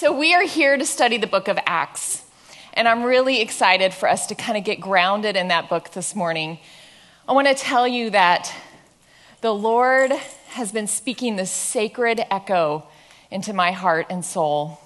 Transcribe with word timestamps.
So, 0.00 0.18
we 0.18 0.32
are 0.32 0.46
here 0.46 0.78
to 0.78 0.86
study 0.86 1.18
the 1.18 1.26
book 1.26 1.46
of 1.46 1.58
Acts. 1.66 2.24
And 2.72 2.88
I'm 2.88 3.02
really 3.02 3.42
excited 3.42 3.92
for 3.92 4.08
us 4.08 4.28
to 4.28 4.34
kind 4.34 4.56
of 4.56 4.64
get 4.64 4.80
grounded 4.80 5.36
in 5.36 5.48
that 5.48 5.68
book 5.68 5.90
this 5.90 6.14
morning. 6.14 6.58
I 7.28 7.32
want 7.34 7.48
to 7.48 7.54
tell 7.54 7.86
you 7.86 8.08
that 8.08 8.50
the 9.42 9.52
Lord 9.52 10.10
has 10.52 10.72
been 10.72 10.86
speaking 10.86 11.36
this 11.36 11.50
sacred 11.50 12.22
echo 12.30 12.86
into 13.30 13.52
my 13.52 13.72
heart 13.72 14.06
and 14.08 14.24
soul, 14.24 14.80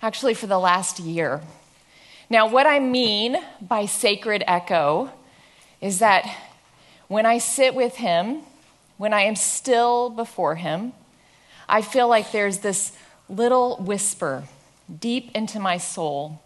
actually, 0.00 0.34
for 0.34 0.46
the 0.46 0.60
last 0.60 1.00
year. 1.00 1.40
Now, 2.30 2.46
what 2.48 2.68
I 2.68 2.78
mean 2.78 3.36
by 3.60 3.86
sacred 3.86 4.44
echo 4.46 5.10
is 5.80 5.98
that 5.98 6.32
when 7.08 7.26
I 7.26 7.38
sit 7.38 7.74
with 7.74 7.96
Him, 7.96 8.42
when 8.98 9.12
I 9.12 9.22
am 9.22 9.34
still 9.34 10.10
before 10.10 10.54
Him, 10.54 10.92
I 11.68 11.82
feel 11.82 12.06
like 12.06 12.30
there's 12.30 12.58
this 12.58 12.92
little 13.28 13.76
whisper 13.76 14.44
deep 15.00 15.30
into 15.34 15.58
my 15.58 15.78
soul. 15.78 16.42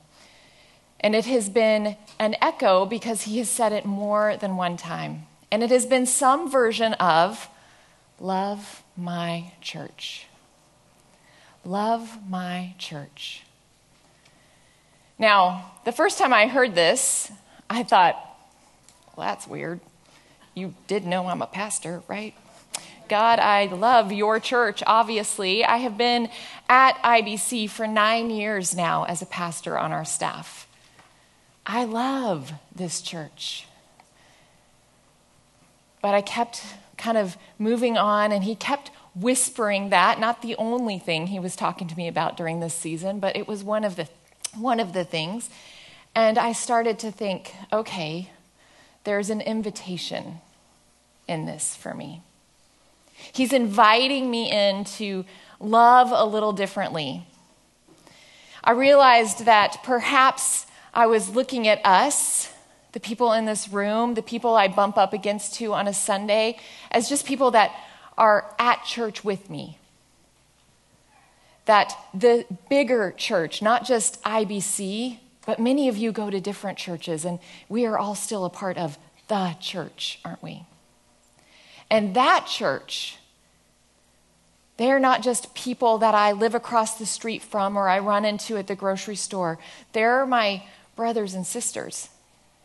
And 1.01 1.15
it 1.15 1.27
has 1.27 1.49
been 1.49 1.97
an 2.19 2.37
echo 2.41 2.85
because 2.85 3.23
he 3.23 3.39
has 3.39 3.49
said 3.49 3.73
it 3.73 3.85
more 3.85 4.37
than 4.37 4.57
one 4.57 4.77
time. 4.77 5.27
And 5.51 5.63
it 5.63 5.71
has 5.71 5.87
been 5.87 6.07
some 6.07 6.51
version 6.51 6.95
of 6.95 7.49
love 8.21 8.83
my 8.97 9.53
church. 9.61 10.27
Love 11.65 12.19
my 12.29 12.75
church. 12.79 13.45
Now, 15.19 15.73
the 15.85 15.93
first 15.93 16.19
time 16.19 16.33
I 16.33 16.47
heard 16.47 16.75
this, 16.75 17.31
I 17.69 17.83
thought, 17.83 18.15
well, 19.17 19.27
that's 19.27 19.47
weird. 19.47 19.81
You 20.55 20.75
did 20.87 21.05
know 21.05 21.27
I'm 21.27 21.43
a 21.43 21.47
pastor, 21.47 22.03
right? 22.09 22.35
God, 23.09 23.39
I 23.39 23.67
love 23.67 24.13
your 24.13 24.39
church, 24.41 24.83
obviously. 24.87 25.65
I 25.65 25.79
have 25.79 25.97
been 25.97 26.29
at 26.69 27.03
IBC 27.03 27.71
for 27.71 27.87
nine 27.87 28.31
years 28.31 28.75
now 28.75 29.05
as 29.05 29.23
a 29.23 29.27
pastor 29.27 29.79
on 29.79 29.93
our 29.93 30.05
staff. 30.05 30.69
I 31.67 31.85
love 31.85 32.53
this 32.75 33.01
church. 33.03 33.67
But 36.01 36.15
I 36.15 36.21
kept 36.21 36.63
kind 36.97 37.19
of 37.19 37.37
moving 37.59 37.97
on, 37.97 38.33
and 38.33 38.45
he 38.45 38.55
kept 38.55 38.91
whispering 39.15 39.91
that, 39.91 40.21
not 40.21 40.43
the 40.43 40.55
only 40.57 40.99
thing 40.99 41.27
he 41.27 41.39
was 41.39 41.57
talking 41.57 41.89
to 41.89 41.97
me 41.97 42.09
about 42.09 42.37
during 42.37 42.61
this 42.61 42.75
season, 42.75 43.19
but 43.19 43.37
it 43.37 43.49
was 43.49 43.65
one 43.65 43.85
of 43.85 43.97
the, 43.97 44.09
one 44.57 44.81
of 44.81 44.93
the 44.93 45.05
things. 45.05 45.51
And 46.15 46.39
I 46.39 46.53
started 46.53 46.99
to 47.01 47.13
think, 47.13 47.55
okay, 47.73 48.31
there's 49.05 49.31
an 49.31 49.41
invitation 49.41 50.41
in 51.27 51.47
this 51.47 51.77
for 51.77 51.95
me. 51.95 52.23
He's 53.33 53.53
inviting 53.53 54.31
me 54.31 54.51
in 54.51 54.85
to 54.85 55.25
love 55.61 56.11
a 56.13 56.25
little 56.25 56.53
differently. 56.53 57.27
I 58.63 58.73
realized 58.73 59.45
that 59.45 59.79
perhaps 59.83 60.67
I 60.93 61.07
was 61.07 61.31
looking 61.31 61.69
at 61.69 61.85
us, 61.85 62.53
the 62.93 63.01
people 63.01 63.33
in 63.33 63.45
this 63.45 63.69
room, 63.69 64.15
the 64.15 64.23
people 64.23 64.55
I 64.57 64.69
bump 64.69 64.97
up 64.97 65.13
against 65.13 65.55
to 65.55 65.73
on 65.75 65.87
a 65.87 65.95
Sunday, 65.95 66.59
as 66.91 67.09
just 67.09 67.27
people 67.27 67.51
that 67.53 67.73
are 68.17 68.55
at 68.59 68.85
church 68.85 69.25
with 69.25 69.49
me. 69.49 69.79
That 71.67 71.95
the 72.15 72.47
bigger 72.69 73.15
church, 73.17 73.63
not 73.63 73.85
just 73.85 74.23
IBC, 74.23 75.19
but 75.47 75.59
many 75.59 75.89
of 75.89 75.97
you 75.97 76.13
go 76.13 76.31
to 76.31 76.41
different 76.41 76.79
churches, 76.79 77.25
and 77.25 77.39
we 77.69 77.87
are 77.87 77.99
all 77.99 78.15
still 78.15 78.45
a 78.45 78.51
part 78.51 78.77
of 78.77 78.99
the 79.29 79.55
church, 79.61 80.19
aren't 80.25 80.43
we? 80.43 80.65
And 81.91 82.15
that 82.15 82.47
church, 82.47 83.19
they're 84.77 85.01
not 85.01 85.23
just 85.23 85.55
people 85.55 85.99
that 85.99 86.15
I 86.15 86.33
live 86.33 86.55
across 86.55 86.99
the 86.99 87.07
street 87.07 87.43
from 87.43 87.77
or 87.77 87.89
I 87.89 87.99
run 87.99 88.25
into 88.25 88.57
at 88.57 88.67
the 88.67 88.77
grocery 88.77 89.17
store. 89.17 89.59
They're 89.93 90.27
my 90.27 90.65
brothers 90.97 91.35
and 91.35 91.47
sisters. 91.47 92.11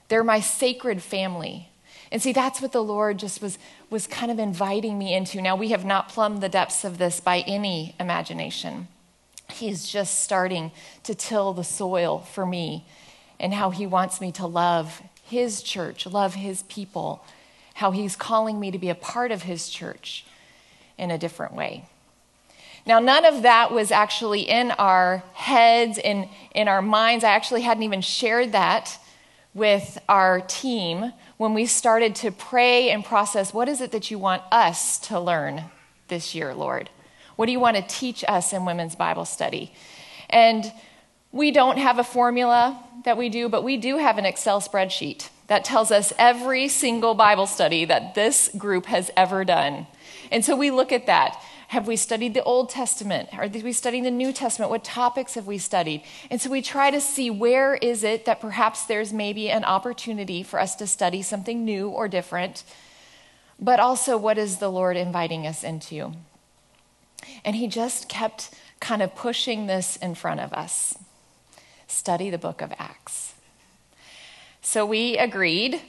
They're 0.10 0.24
my 0.24 0.40
sacred 0.40 1.02
family. 1.02 1.70
And 2.12 2.22
see, 2.22 2.32
that's 2.32 2.62
what 2.62 2.72
the 2.72 2.84
Lord 2.84 3.18
just 3.18 3.42
was, 3.42 3.58
was 3.90 4.06
kind 4.06 4.32
of 4.32 4.38
inviting 4.38 5.00
me 5.00 5.16
into. 5.16 5.42
Now, 5.42 5.56
we 5.56 5.70
have 5.70 5.84
not 5.84 6.10
plumbed 6.10 6.42
the 6.42 6.50
depths 6.50 6.84
of 6.84 7.00
this 7.00 7.20
by 7.20 7.40
any 7.40 7.96
imagination. 8.00 8.88
He's 9.50 9.88
just 9.88 10.22
starting 10.22 10.72
to 11.04 11.16
till 11.16 11.54
the 11.54 11.64
soil 11.64 12.20
for 12.20 12.46
me 12.46 12.86
and 13.40 13.54
how 13.56 13.72
He 13.72 13.88
wants 13.88 14.22
me 14.22 14.32
to 14.34 14.46
love 14.46 15.02
His 15.24 15.64
church, 15.64 16.06
love 16.06 16.36
His 16.36 16.62
people, 16.64 17.26
how 17.74 17.92
He's 17.92 18.16
calling 18.16 18.60
me 18.60 18.72
to 18.72 18.78
be 18.78 18.90
a 18.90 18.96
part 18.96 19.32
of 19.32 19.44
His 19.44 19.70
church 19.70 20.26
in 20.98 21.12
a 21.12 21.18
different 21.18 21.54
way. 21.54 21.86
Now, 22.86 23.00
none 23.00 23.26
of 23.26 23.44
that 23.44 23.72
was 23.72 23.92
actually 23.92 24.42
in 24.42 24.72
our 24.72 25.24
heads, 25.34 25.98
in, 25.98 26.28
in 26.54 26.68
our 26.68 26.82
minds. 26.82 27.24
I 27.24 27.30
actually 27.30 27.62
hadn't 27.62 27.84
even 27.84 28.02
shared 28.02 28.52
that 28.52 29.00
with 29.54 29.98
our 30.10 30.42
team 30.42 31.14
when 31.38 31.54
we 31.54 31.66
started 31.66 32.16
to 32.16 32.32
pray 32.32 32.90
and 32.90 33.06
process 33.06 33.54
what 33.54 33.70
is 33.70 33.82
it 33.82 33.92
that 33.92 34.12
you 34.12 34.18
want 34.18 34.42
us 34.52 35.00
to 35.00 35.20
learn 35.20 35.64
this 36.08 36.36
year, 36.36 36.54
Lord? 36.54 36.90
What 37.36 37.46
do 37.46 37.52
you 37.52 37.60
want 37.60 37.78
to 37.78 37.84
teach 37.84 38.24
us 38.28 38.52
in 38.52 38.66
women's 38.66 38.96
Bible 38.96 39.26
study? 39.26 39.74
And 40.30 40.72
we 41.34 41.50
don't 41.52 41.80
have 41.80 42.00
a 42.00 42.04
formula 42.04 42.82
that 43.04 43.18
we 43.18 43.28
do, 43.28 43.50
but 43.50 43.64
we 43.64 43.76
do 43.76 43.98
have 43.98 44.18
an 44.18 44.26
Excel 44.26 44.62
spreadsheet 44.62 45.30
that 45.48 45.66
tells 45.66 45.92
us 45.92 46.14
every 46.18 46.68
single 46.70 47.16
Bible 47.16 47.48
study 47.48 47.84
that 47.86 48.16
this 48.16 48.50
group 48.56 48.86
has 48.86 49.12
ever 49.18 49.44
done. 49.44 49.88
And 50.32 50.46
so 50.46 50.56
we 50.56 50.72
look 50.72 50.92
at 50.92 51.08
that. 51.08 51.42
Have 51.70 51.88
we 51.88 51.96
studied 51.96 52.36
the 52.36 52.44
Old 52.44 52.70
Testament? 52.70 53.30
Are 53.34 53.48
we 53.48 53.74
studying 53.74 54.04
the 54.04 54.12
New 54.12 54.32
Testament? 54.32 54.70
What 54.70 54.84
topics 54.84 55.34
have 55.34 55.48
we 55.48 55.58
studied? 55.58 56.04
And 56.30 56.40
so 56.40 56.52
we 56.52 56.62
try 56.62 56.92
to 56.92 57.02
see 57.02 57.32
where 57.32 57.76
is 57.76 58.04
it 58.04 58.26
that 58.26 58.40
perhaps 58.40 58.86
there's 58.86 59.12
maybe 59.12 59.50
an 59.50 59.66
opportunity 59.66 60.44
for 60.44 60.60
us 60.60 60.76
to 60.76 60.86
study 60.86 61.24
something 61.24 61.66
new 61.66 61.90
or 61.90 62.08
different, 62.08 62.64
but 63.60 63.80
also 63.80 64.18
what 64.18 64.38
is 64.38 64.58
the 64.58 64.70
Lord 64.70 64.98
inviting 64.98 65.48
us 65.48 65.64
into? 65.64 66.14
And 67.44 67.56
he 67.56 67.68
just 67.68 68.08
kept 68.08 68.52
kind 68.80 69.02
of 69.02 69.16
pushing 69.16 69.66
this 69.66 69.96
in 69.96 70.14
front 70.14 70.40
of 70.40 70.54
us. 70.54 70.96
Study 71.88 72.30
the 72.30 72.38
book 72.38 72.62
of 72.62 72.74
Acts. 72.78 73.34
So 74.62 74.86
we 74.86 75.18
agreed, 75.18 75.82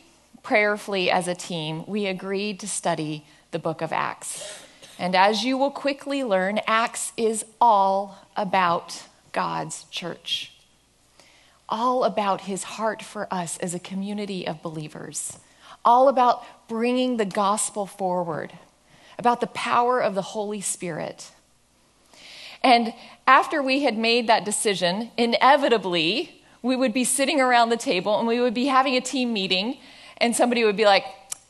prayerfully 0.43 1.11
as 1.11 1.29
a 1.29 1.35
team, 1.35 1.85
we 1.87 2.07
agreed 2.07 2.61
to 2.61 2.69
study 2.69 3.25
the 3.53 3.59
book 3.59 3.81
of 3.81 3.93
Acts. 3.93 4.63
And 4.99 5.15
as 5.15 5.45
you 5.45 5.57
will 5.57 5.71
quickly 5.71 6.23
learn, 6.23 6.61
Acts 6.67 7.13
is 7.17 7.45
all 7.61 8.19
about 8.37 9.05
God's 9.33 9.85
church, 9.91 10.53
all 11.69 12.05
about 12.05 12.43
his 12.43 12.65
heart 12.65 13.03
for 13.03 13.27
us 13.33 13.59
as 13.59 13.75
a 13.75 13.81
community 13.81 14.47
of 14.47 14.63
believers, 14.63 15.39
all 15.85 16.09
about 16.09 16.45
bringing 16.69 17.17
the 17.17 17.25
gospel 17.25 17.87
forward, 17.87 18.53
about 19.19 19.41
the 19.41 19.47
power 19.49 20.01
of 20.01 20.15
the 20.15 20.23
Holy 20.23 20.61
Spirit. 20.61 21.31
And 22.65 22.95
after 23.27 23.63
we 23.63 23.83
had 23.83 23.97
made 23.99 24.27
that 24.27 24.47
decision, 24.47 25.11
inevitably, 25.19 26.43
we 26.63 26.75
would 26.75 26.95
be 26.95 27.05
sitting 27.05 27.39
around 27.39 27.69
the 27.69 27.77
table 27.77 28.19
and 28.19 28.27
we 28.27 28.41
would 28.41 28.55
be 28.55 28.67
having 28.67 28.97
a 28.97 29.03
team 29.03 29.35
meeting, 29.35 29.77
and 30.17 30.35
somebody 30.35 30.65
would 30.65 30.77
be 30.77 30.87
like, 30.87 31.05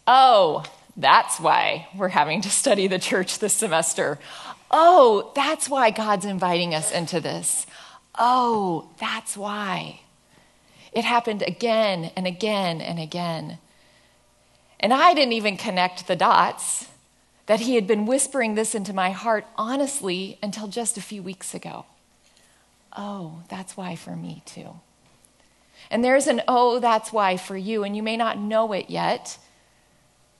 Oh, 0.07 0.65
that's 0.97 1.41
why 1.41 1.89
we're 1.97 2.09
having 2.09 2.43
to 2.43 2.51
study 2.51 2.89
the 2.89 2.99
church 2.99 3.39
this 3.39 3.55
semester. 3.55 4.19
Oh, 4.71 5.33
that's 5.35 5.69
why 5.69 5.91
God's 5.91 6.25
inviting 6.25 6.75
us 6.75 6.91
into 6.91 7.21
this. 7.21 7.67
Oh, 8.19 8.91
that's 8.99 9.37
why. 9.37 10.01
It 10.93 11.05
happened 11.05 11.43
again 11.47 12.11
and 12.17 12.27
again 12.27 12.81
and 12.81 12.99
again. 12.99 13.59
And 14.81 14.93
I 14.93 15.15
didn't 15.15 15.33
even 15.33 15.57
connect 15.57 16.07
the 16.07 16.17
dots 16.17 16.89
that 17.47 17.61
He 17.61 17.75
had 17.75 17.87
been 17.87 18.07
whispering 18.07 18.55
this 18.55 18.75
into 18.75 18.93
my 18.93 19.11
heart 19.11 19.47
honestly 19.57 20.39
until 20.43 20.67
just 20.67 20.97
a 20.97 21.03
few 21.03 21.23
weeks 21.23 21.55
ago. 21.55 21.87
Oh, 22.97 23.43
that's 23.49 23.77
why 23.77 23.97
for 23.97 24.17
me 24.17 24.43
too. 24.47 24.81
And 25.91 26.05
there's 26.05 26.27
an 26.27 26.43
oh, 26.49 26.79
that's 26.79 27.13
why 27.13 27.37
for 27.37 27.57
you, 27.57 27.85
and 27.85 27.97
you 27.97 28.03
may 28.03 28.17
not 28.17 28.39
know 28.39 28.73
it 28.73 28.89
yet 28.89 29.39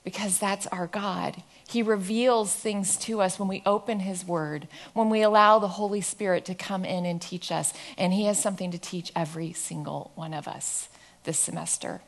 because 0.05 0.39
that's 0.39 0.67
our 0.69 0.87
God. 0.87 1.43
He 1.67 1.83
reveals 1.83 2.55
things 2.55 2.97
to 2.99 3.23
us 3.23 3.39
when 3.39 3.49
we 3.49 3.63
open 3.65 4.01
His 4.01 4.27
Word, 4.27 4.69
when 4.93 5.09
we 5.09 5.23
allow 5.23 5.59
the 5.59 5.69
Holy 5.69 6.03
Spirit 6.03 6.45
to 6.45 6.55
come 6.55 6.85
in 6.85 7.07
and 7.07 7.21
teach 7.21 7.51
us. 7.51 7.73
And 7.97 8.13
He 8.13 8.27
has 8.27 8.41
something 8.41 8.71
to 8.71 8.79
teach 8.79 9.11
every 9.17 9.53
single 9.55 10.13
one 10.15 10.35
of 10.35 10.47
us 10.47 10.89
this 11.25 11.39
semester. 11.39 12.03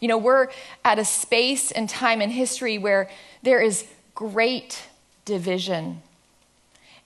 You 0.00 0.08
know, 0.08 0.18
we're 0.18 0.48
at 0.84 0.98
a 0.98 1.04
space 1.04 1.70
and 1.70 1.88
time 1.88 2.22
in 2.22 2.30
history 2.30 2.78
where 2.78 3.08
there 3.42 3.60
is 3.60 3.86
great 4.14 4.82
division 5.24 6.02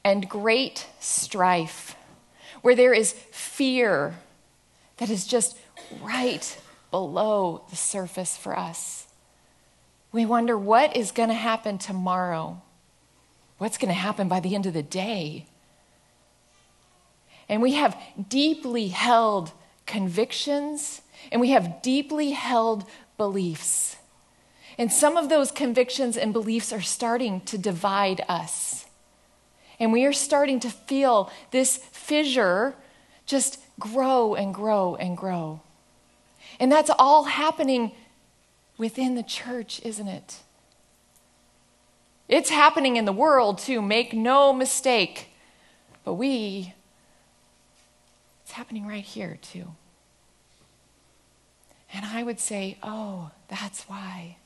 and 0.05 0.29
great 0.29 0.87
strife, 1.01 1.97
where 2.63 2.75
there 2.75 2.95
is 2.95 3.13
fear 3.13 4.15
that 4.99 5.11
is 5.11 5.27
just 5.27 5.57
right 6.01 6.59
below 6.91 7.63
the 7.71 7.77
surface 7.77 8.37
for 8.37 8.59
us. 8.59 9.07
We 10.13 10.25
wonder 10.25 10.57
what 10.57 10.97
is 10.97 11.11
going 11.11 11.29
to 11.29 11.35
happen 11.35 11.79
tomorrow? 11.79 12.63
What's 13.59 13.79
going 13.79 13.89
to 13.89 13.95
happen 13.95 14.29
by 14.29 14.41
the 14.41 14.55
end 14.55 14.67
of 14.67 14.73
the 14.73 14.83
day? 14.83 15.47
And 17.49 17.63
we 17.63 17.75
have 17.75 18.01
deeply 18.29 18.89
held 18.89 19.53
convictions 19.87 21.01
and 21.31 21.41
we 21.41 21.51
have 21.51 21.83
deeply 21.83 22.31
held 22.31 22.85
beliefs. 23.17 23.97
And 24.79 24.93
some 24.93 25.17
of 25.17 25.29
those 25.29 25.51
convictions 25.51 26.17
and 26.17 26.33
beliefs 26.33 26.73
are 26.73 26.83
starting 26.83 27.41
to 27.43 27.57
divide 27.57 28.23
us. 28.29 28.87
And 29.79 29.93
we 29.93 30.05
are 30.05 30.13
starting 30.13 30.61
to 30.61 30.71
feel 30.71 31.31
this 31.51 31.79
fissure 31.93 32.75
just 33.27 33.61
grow 33.79 34.35
and 34.35 34.55
grow 34.55 34.95
and 34.97 35.17
grow. 35.17 35.61
And 36.61 36.71
that's 36.71 36.91
all 36.99 37.25
happening 37.25 37.93
within 38.79 39.15
the 39.15 39.23
church, 39.23 39.81
isn't 39.85 40.09
it? 40.09 40.43
It's 42.29 42.51
happening 42.51 42.97
in 42.97 43.05
the 43.05 43.13
world 43.13 43.59
too, 43.59 43.81
make 43.81 44.13
no 44.13 44.53
mistake. 44.53 45.31
But 46.05 46.15
we, 46.15 46.75
it's 48.43 48.53
happening 48.53 48.87
right 48.87 49.05
here 49.05 49.39
too. 49.41 49.75
And 51.97 52.05
I 52.05 52.23
would 52.23 52.39
say, 52.39 52.77
oh, 52.83 53.31
that's 53.49 53.85
why. 53.85 54.37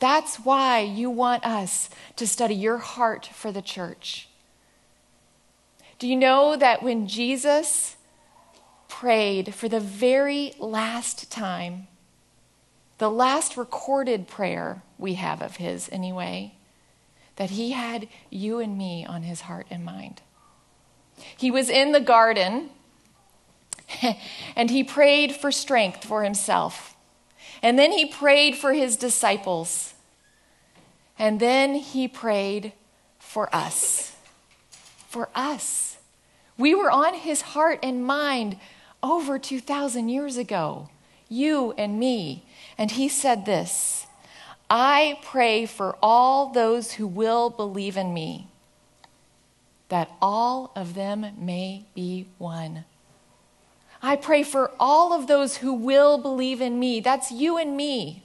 That's 0.00 0.38
why 0.38 0.80
you 0.80 1.10
want 1.10 1.46
us 1.46 1.88
to 2.16 2.26
study 2.26 2.56
your 2.56 2.78
heart 2.78 3.30
for 3.32 3.52
the 3.52 3.62
church. 3.62 4.28
Do 6.00 6.08
you 6.08 6.16
know 6.16 6.56
that 6.56 6.82
when 6.82 7.06
Jesus 7.06 7.94
prayed 8.88 9.54
for 9.54 9.68
the 9.68 9.78
very 9.78 10.54
last 10.58 11.30
time, 11.30 11.86
the 12.98 13.10
last 13.10 13.56
recorded 13.56 14.26
prayer 14.26 14.82
we 14.98 15.14
have 15.14 15.40
of 15.40 15.58
his 15.58 15.88
anyway, 15.92 16.56
that 17.36 17.50
he 17.50 17.70
had 17.70 18.08
you 18.28 18.58
and 18.58 18.76
me 18.76 19.06
on 19.06 19.22
his 19.22 19.42
heart 19.42 19.68
and 19.70 19.84
mind? 19.84 20.20
He 21.36 21.52
was 21.52 21.70
in 21.70 21.92
the 21.92 22.00
garden 22.00 22.70
and 24.56 24.70
he 24.70 24.84
prayed 24.84 25.34
for 25.34 25.52
strength 25.52 26.04
for 26.04 26.24
himself. 26.24 26.96
And 27.62 27.78
then 27.78 27.92
he 27.92 28.06
prayed 28.06 28.56
for 28.56 28.72
his 28.72 28.96
disciples. 28.96 29.94
And 31.18 31.38
then 31.38 31.74
he 31.74 32.08
prayed 32.08 32.72
for 33.18 33.54
us. 33.54 34.16
For 35.08 35.28
us. 35.34 35.98
We 36.58 36.74
were 36.74 36.90
on 36.90 37.14
his 37.14 37.40
heart 37.40 37.78
and 37.82 38.04
mind 38.04 38.56
over 39.02 39.38
2,000 39.38 40.08
years 40.08 40.36
ago, 40.36 40.88
you 41.28 41.72
and 41.78 41.98
me. 41.98 42.44
And 42.76 42.90
he 42.90 43.08
said 43.08 43.46
this 43.46 44.06
I 44.70 45.18
pray 45.22 45.66
for 45.66 45.96
all 46.02 46.50
those 46.50 46.92
who 46.92 47.06
will 47.06 47.50
believe 47.50 47.96
in 47.96 48.14
me, 48.14 48.48
that 49.88 50.10
all 50.20 50.72
of 50.74 50.94
them 50.94 51.26
may 51.38 51.84
be 51.94 52.26
one 52.38 52.84
I 54.02 54.16
pray 54.16 54.42
for 54.42 54.72
all 54.80 55.12
of 55.12 55.28
those 55.28 55.58
who 55.58 55.72
will 55.72 56.18
believe 56.18 56.60
in 56.60 56.78
me. 56.80 57.00
That's 57.00 57.30
you 57.30 57.56
and 57.56 57.76
me. 57.76 58.24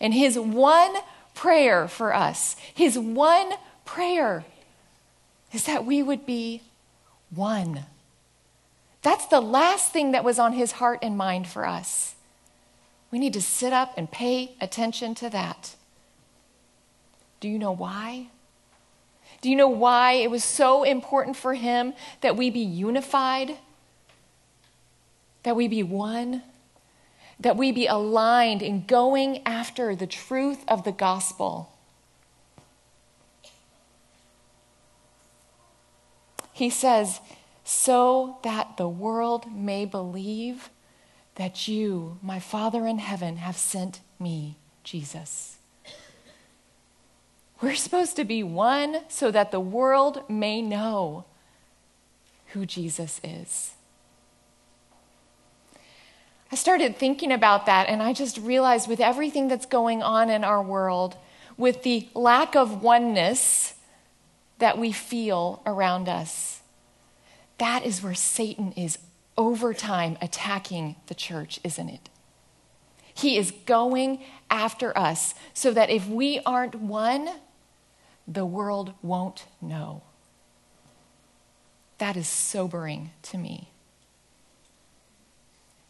And 0.00 0.12
his 0.12 0.38
one 0.38 0.94
prayer 1.34 1.86
for 1.86 2.12
us, 2.12 2.56
his 2.74 2.98
one 2.98 3.52
prayer 3.84 4.44
is 5.52 5.64
that 5.66 5.84
we 5.84 6.02
would 6.02 6.26
be 6.26 6.62
one. 7.30 7.84
That's 9.02 9.26
the 9.26 9.40
last 9.40 9.92
thing 9.92 10.12
that 10.12 10.24
was 10.24 10.38
on 10.38 10.54
his 10.54 10.72
heart 10.72 10.98
and 11.02 11.16
mind 11.16 11.46
for 11.46 11.66
us. 11.66 12.16
We 13.10 13.18
need 13.20 13.34
to 13.34 13.42
sit 13.42 13.72
up 13.72 13.92
and 13.96 14.10
pay 14.10 14.56
attention 14.60 15.14
to 15.16 15.30
that. 15.30 15.76
Do 17.38 17.48
you 17.48 17.58
know 17.58 17.70
why? 17.70 18.28
Do 19.40 19.50
you 19.50 19.56
know 19.56 19.68
why 19.68 20.14
it 20.14 20.30
was 20.30 20.42
so 20.42 20.82
important 20.82 21.36
for 21.36 21.54
him 21.54 21.92
that 22.22 22.36
we 22.36 22.50
be 22.50 22.60
unified? 22.60 23.58
That 25.44 25.56
we 25.56 25.68
be 25.68 25.82
one, 25.82 26.42
that 27.38 27.56
we 27.56 27.72
be 27.72 27.86
aligned 27.86 28.62
in 28.62 28.84
going 28.86 29.42
after 29.46 29.94
the 29.94 30.06
truth 30.06 30.64
of 30.68 30.84
the 30.84 30.92
gospel. 30.92 31.70
He 36.52 36.70
says, 36.70 37.20
so 37.64 38.38
that 38.42 38.76
the 38.76 38.88
world 38.88 39.50
may 39.52 39.84
believe 39.84 40.70
that 41.34 41.66
you, 41.66 42.18
my 42.22 42.38
Father 42.38 42.86
in 42.86 42.98
heaven, 42.98 43.38
have 43.38 43.56
sent 43.56 44.00
me, 44.20 44.56
Jesus. 44.84 45.56
We're 47.60 47.74
supposed 47.74 48.16
to 48.16 48.24
be 48.24 48.42
one 48.42 49.00
so 49.08 49.30
that 49.30 49.50
the 49.50 49.60
world 49.60 50.28
may 50.28 50.62
know 50.62 51.24
who 52.48 52.66
Jesus 52.66 53.20
is. 53.24 53.72
I 56.54 56.56
started 56.56 56.96
thinking 56.96 57.32
about 57.32 57.66
that, 57.66 57.88
and 57.88 58.00
I 58.00 58.12
just 58.12 58.38
realized 58.38 58.88
with 58.88 59.00
everything 59.00 59.48
that's 59.48 59.66
going 59.66 60.04
on 60.04 60.30
in 60.30 60.44
our 60.44 60.62
world, 60.62 61.16
with 61.56 61.82
the 61.82 62.08
lack 62.14 62.54
of 62.54 62.80
oneness 62.80 63.74
that 64.60 64.78
we 64.78 64.92
feel 64.92 65.60
around 65.66 66.08
us, 66.08 66.62
that 67.58 67.84
is 67.84 68.04
where 68.04 68.14
Satan 68.14 68.70
is 68.76 68.98
over 69.36 69.74
time 69.74 70.16
attacking 70.22 70.94
the 71.08 71.14
church, 71.16 71.58
isn't 71.64 71.88
it? 71.88 72.08
He 73.12 73.36
is 73.36 73.50
going 73.66 74.22
after 74.48 74.96
us 74.96 75.34
so 75.54 75.72
that 75.72 75.90
if 75.90 76.06
we 76.06 76.38
aren't 76.46 76.76
one, 76.76 77.30
the 78.28 78.46
world 78.46 78.94
won't 79.02 79.46
know. 79.60 80.02
That 81.98 82.16
is 82.16 82.28
sobering 82.28 83.10
to 83.22 83.38
me. 83.38 83.70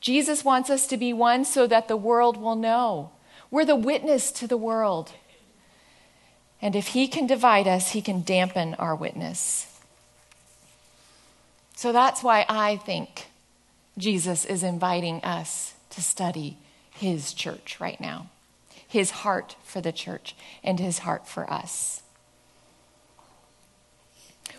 Jesus 0.04 0.44
wants 0.44 0.68
us 0.68 0.86
to 0.88 0.98
be 0.98 1.14
one 1.14 1.46
so 1.46 1.66
that 1.66 1.88
the 1.88 1.96
world 1.96 2.36
will 2.36 2.56
know. 2.56 3.10
We're 3.50 3.64
the 3.64 3.74
witness 3.74 4.30
to 4.32 4.46
the 4.46 4.58
world. 4.58 5.12
And 6.60 6.76
if 6.76 6.88
he 6.88 7.08
can 7.08 7.26
divide 7.26 7.66
us, 7.66 7.92
he 7.92 8.02
can 8.02 8.20
dampen 8.20 8.74
our 8.74 8.94
witness. 8.94 9.66
So 11.74 11.90
that's 11.90 12.22
why 12.22 12.44
I 12.50 12.76
think 12.76 13.28
Jesus 13.96 14.44
is 14.44 14.62
inviting 14.62 15.24
us 15.24 15.72
to 15.88 16.02
study 16.02 16.58
his 16.90 17.32
church 17.32 17.80
right 17.80 17.98
now, 17.98 18.28
his 18.86 19.10
heart 19.10 19.56
for 19.64 19.80
the 19.80 19.90
church, 19.90 20.36
and 20.62 20.78
his 20.78 20.98
heart 20.98 21.26
for 21.26 21.50
us. 21.50 22.02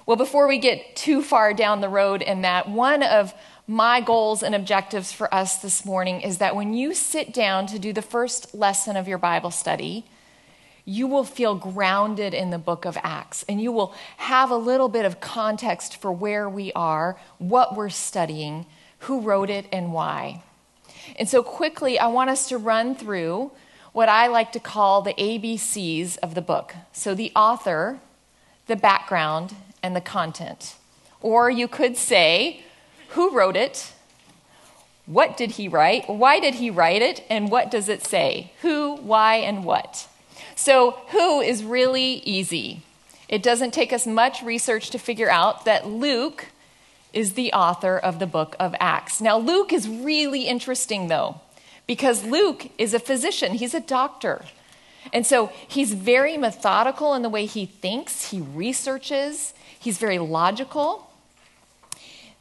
Well, 0.08 0.18
before 0.18 0.48
we 0.48 0.58
get 0.58 0.96
too 0.96 1.22
far 1.22 1.54
down 1.54 1.82
the 1.82 1.90
road 1.90 2.24
in 2.24 2.42
that, 2.42 2.68
one 2.68 3.04
of 3.04 3.32
my 3.68 4.00
goals 4.00 4.44
and 4.44 4.54
objectives 4.54 5.12
for 5.12 5.34
us 5.34 5.58
this 5.58 5.86
morning 5.86 6.22
is 6.22 6.38
that 6.38 6.56
when 6.56 6.74
you 6.74 6.94
sit 6.94 7.34
down 7.34 7.66
to 7.68 7.80
do 7.80 7.92
the 7.92 8.02
first 8.02 8.54
lesson 8.54 8.96
of 8.96 9.08
your 9.08 9.18
Bible 9.18 9.50
study, 9.50 10.06
you 10.86 11.08
will 11.08 11.24
feel 11.24 11.56
grounded 11.56 12.36
in 12.36 12.52
the 12.52 12.60
book 12.60 12.86
of 12.86 12.96
Acts 13.02 13.44
and 13.50 13.60
you 13.60 13.72
will 13.72 13.96
have 14.18 14.52
a 14.52 14.56
little 14.56 14.88
bit 14.88 15.04
of 15.04 15.20
context 15.20 15.98
for 15.98 16.12
where 16.12 16.48
we 16.48 16.72
are, 16.74 17.18
what 17.40 17.76
we're 17.76 17.90
studying, 17.90 18.68
who 19.00 19.22
wrote 19.22 19.50
it, 19.50 19.66
and 19.72 19.92
why. 19.92 20.44
And 21.18 21.28
so, 21.28 21.42
quickly, 21.42 21.98
I 21.98 22.08
want 22.08 22.30
us 22.30 22.50
to 22.50 22.58
run 22.58 22.96
through 22.96 23.52
what 23.94 24.10
I 24.10 24.28
like 24.28 24.52
to 24.54 24.60
call 24.60 25.02
the 25.02 25.14
ABCs 25.14 26.18
of 26.20 26.36
the 26.36 26.42
book. 26.42 26.76
So, 26.92 27.14
the 27.14 27.32
author, 27.36 28.00
the 28.68 28.76
background, 28.76 29.56
and 29.82 29.96
the 29.96 30.02
content. 30.02 30.76
Or 31.22 31.50
you 31.50 31.68
could 31.68 31.98
say, 31.98 32.65
who 33.16 33.32
wrote 33.32 33.56
it? 33.56 33.94
What 35.06 35.38
did 35.38 35.52
he 35.52 35.68
write? 35.68 36.10
Why 36.10 36.40
did 36.40 36.56
he 36.56 36.70
write 36.70 37.02
it? 37.02 37.24
And 37.30 37.52
what 37.52 37.72
does 37.72 37.90
it 37.90 38.06
say? 38.06 38.52
Who, 38.62 38.96
why, 38.98 39.36
and 39.36 39.64
what? 39.64 40.08
So, 40.56 40.92
who 41.10 41.42
is 41.42 41.64
really 41.64 42.22
easy. 42.26 42.82
It 43.28 43.44
doesn't 43.44 43.74
take 43.74 43.92
us 43.92 44.06
much 44.06 44.42
research 44.42 44.90
to 44.92 44.98
figure 44.98 45.30
out 45.30 45.66
that 45.66 45.88
Luke 45.88 46.48
is 47.14 47.34
the 47.34 47.54
author 47.54 47.98
of 47.98 48.20
the 48.20 48.28
book 48.28 48.56
of 48.60 48.76
Acts. 48.80 49.22
Now, 49.22 49.38
Luke 49.38 49.72
is 49.72 49.88
really 49.88 50.48
interesting, 50.48 51.08
though, 51.08 51.40
because 51.88 52.24
Luke 52.24 52.70
is 52.78 52.94
a 52.94 53.00
physician, 53.00 53.54
he's 53.54 53.74
a 53.74 53.80
doctor. 53.80 54.46
And 55.14 55.26
so 55.26 55.52
he's 55.68 55.94
very 55.94 56.36
methodical 56.36 57.14
in 57.14 57.22
the 57.22 57.30
way 57.30 57.46
he 57.46 57.66
thinks, 57.66 58.32
he 58.32 58.42
researches, 58.42 59.54
he's 59.80 59.98
very 59.98 60.20
logical. 60.20 61.05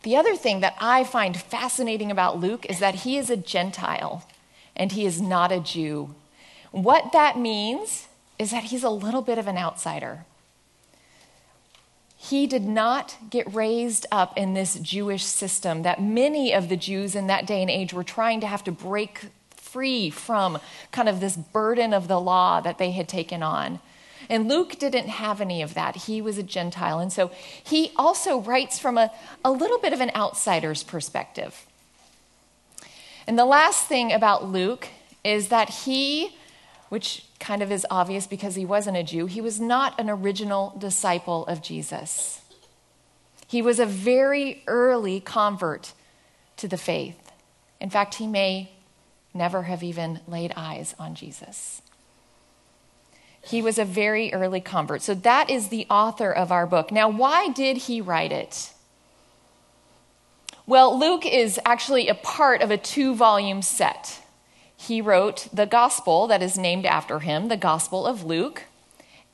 The 0.05 0.17
other 0.17 0.37
thing 0.37 0.61
that 0.61 0.77
I 0.79 1.03
find 1.03 1.35
fascinating 1.35 2.11
about 2.11 2.39
Luke 2.39 2.67
is 2.67 2.79
that 2.79 2.95
he 2.95 3.17
is 3.17 3.31
a 3.31 3.39
Gentile 3.39 4.29
and 4.77 4.93
he 4.93 5.07
is 5.07 5.21
not 5.21 5.51
a 5.51 5.61
Jew. 5.61 6.15
What 6.73 7.13
that 7.13 7.39
means 7.39 8.07
is 8.39 8.51
that 8.51 8.65
he's 8.65 8.85
a 8.85 8.91
little 8.91 9.23
bit 9.23 9.39
of 9.39 9.49
an 9.49 9.57
outsider. 9.57 10.27
He 12.19 12.47
did 12.47 12.65
not 12.65 13.17
get 13.31 13.53
raised 13.55 14.07
up 14.13 14.37
in 14.37 14.53
this 14.53 14.75
Jewish 14.75 15.25
system 15.25 15.83
that 15.85 16.03
many 16.03 16.53
of 16.53 16.69
the 16.69 16.77
Jews 16.77 17.15
in 17.15 17.27
that 17.29 17.47
day 17.47 17.63
and 17.63 17.71
age 17.71 17.95
were 17.95 18.05
trying 18.05 18.41
to 18.41 18.47
have 18.47 18.65
to 18.65 18.73
break 18.73 19.27
free 19.57 20.11
from 20.11 20.59
kind 20.93 21.09
of 21.09 21.21
this 21.21 21.37
burden 21.37 21.95
of 21.95 22.09
the 22.09 22.21
law 22.21 22.61
that 22.61 22.77
they 22.77 22.91
had 22.91 23.09
taken 23.09 23.43
on. 23.43 23.81
And 24.29 24.49
Luke 24.49 24.79
didn't 24.79 25.09
have 25.09 25.41
any 25.41 25.63
of 25.63 25.75
that. 25.75 25.97
He 25.97 26.21
was 26.21 26.39
a 26.39 26.43
Gentile. 26.43 26.99
And 26.99 27.13
so 27.13 27.31
he 27.63 27.93
also 27.97 28.39
writes 28.39 28.79
from 28.79 28.99
a, 28.99 29.11
a 29.45 29.51
little 29.51 29.79
bit 29.79 29.93
of 29.93 30.01
an 30.01 30.11
outsider's 30.15 30.83
perspective. 30.83 31.67
And 33.27 33.39
the 33.39 33.45
last 33.45 33.87
thing 33.87 34.13
about 34.13 34.51
Luke 34.51 34.89
is 35.25 35.49
that 35.49 35.71
he, 35.71 36.37
which 36.89 37.25
kind 37.41 37.63
of 37.63 37.73
is 37.73 37.87
obvious 37.91 38.27
because 38.27 38.55
he 38.55 38.65
wasn't 38.65 38.97
a 38.97 39.03
Jew, 39.03 39.27
he 39.27 39.41
was 39.41 39.61
not 39.61 39.99
an 39.99 40.11
original 40.11 40.75
disciple 40.79 41.47
of 41.47 41.63
Jesus. 41.63 42.41
He 43.47 43.63
was 43.63 43.79
a 43.79 43.87
very 43.87 44.63
early 44.67 45.21
convert 45.21 45.93
to 46.57 46.69
the 46.69 46.77
faith. 46.77 47.33
In 47.81 47.91
fact, 47.91 48.15
he 48.17 48.27
may 48.27 48.73
never 49.33 49.63
have 49.63 49.83
even 49.83 50.21
laid 50.27 50.53
eyes 50.57 50.95
on 50.99 51.15
Jesus. 51.15 51.83
He 53.47 53.63
was 53.63 53.79
a 53.79 53.85
very 53.85 54.33
early 54.33 54.61
convert. 54.61 55.03
So 55.03 55.15
that 55.15 55.51
is 55.51 55.69
the 55.69 55.87
author 55.91 56.33
of 56.33 56.51
our 56.51 56.67
book. 56.67 56.91
Now, 56.91 57.09
why 57.09 57.49
did 57.49 57.77
he 57.77 58.01
write 58.01 58.33
it? 58.33 58.73
Well, 60.67 60.99
Luke 60.99 61.27
is 61.27 61.61
actually 61.67 62.09
a 62.09 62.15
part 62.15 62.63
of 62.63 62.71
a 62.71 62.79
two 62.79 63.15
volume 63.15 63.61
set. 63.61 64.23
He 64.77 65.01
wrote 65.01 65.49
the 65.53 65.67
gospel 65.67 66.27
that 66.27 66.43
is 66.43 66.59
named 66.59 66.87
after 66.87 67.21
him, 67.21 67.49
the 67.49 67.57
Gospel 67.57 68.07
of 68.07 68.25
Luke, 68.25 68.65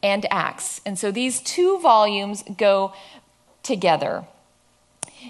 and 0.03 0.27
Acts. 0.31 0.81
And 0.85 0.99
so 0.99 1.11
these 1.11 1.41
two 1.41 1.79
volumes 1.81 2.45
go 2.57 2.93
together. 3.63 4.25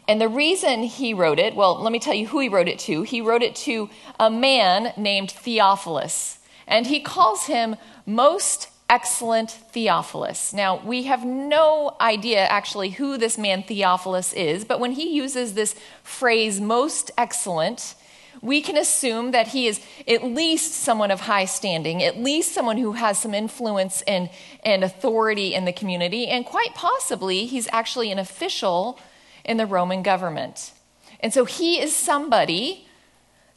And 0.06 0.20
the 0.20 0.28
reason 0.28 0.82
he 0.82 1.14
wrote 1.14 1.38
it, 1.38 1.54
well, 1.54 1.80
let 1.80 1.92
me 1.92 1.98
tell 1.98 2.14
you 2.14 2.28
who 2.28 2.38
he 2.38 2.48
wrote 2.48 2.68
it 2.68 2.78
to. 2.80 3.02
He 3.02 3.20
wrote 3.20 3.42
it 3.42 3.56
to 3.56 3.90
a 4.18 4.30
man 4.30 4.92
named 4.96 5.30
Theophilus, 5.30 6.38
and 6.70 6.86
he 6.86 7.00
calls 7.00 7.44
him 7.44 7.76
most 8.06 8.68
excellent 8.88 9.50
Theophilus. 9.50 10.52
Now, 10.52 10.80
we 10.84 11.04
have 11.04 11.24
no 11.24 11.96
idea 12.00 12.40
actually 12.40 12.90
who 12.90 13.18
this 13.18 13.36
man 13.36 13.62
Theophilus 13.62 14.32
is, 14.32 14.64
but 14.64 14.80
when 14.80 14.92
he 14.92 15.14
uses 15.14 15.54
this 15.54 15.74
phrase, 16.02 16.60
most 16.60 17.10
excellent, 17.18 17.94
we 18.42 18.62
can 18.62 18.76
assume 18.76 19.32
that 19.32 19.48
he 19.48 19.66
is 19.66 19.80
at 20.08 20.24
least 20.24 20.72
someone 20.72 21.10
of 21.10 21.20
high 21.20 21.44
standing, 21.44 22.02
at 22.02 22.18
least 22.18 22.52
someone 22.52 22.78
who 22.78 22.92
has 22.92 23.18
some 23.18 23.34
influence 23.34 24.02
and, 24.02 24.30
and 24.64 24.82
authority 24.82 25.54
in 25.54 25.66
the 25.66 25.72
community, 25.72 26.26
and 26.26 26.46
quite 26.46 26.74
possibly 26.74 27.46
he's 27.46 27.68
actually 27.72 28.10
an 28.10 28.18
official 28.18 28.98
in 29.44 29.56
the 29.56 29.66
Roman 29.66 30.02
government. 30.02 30.72
And 31.20 31.34
so 31.34 31.44
he 31.44 31.80
is 31.80 31.94
somebody 31.94 32.88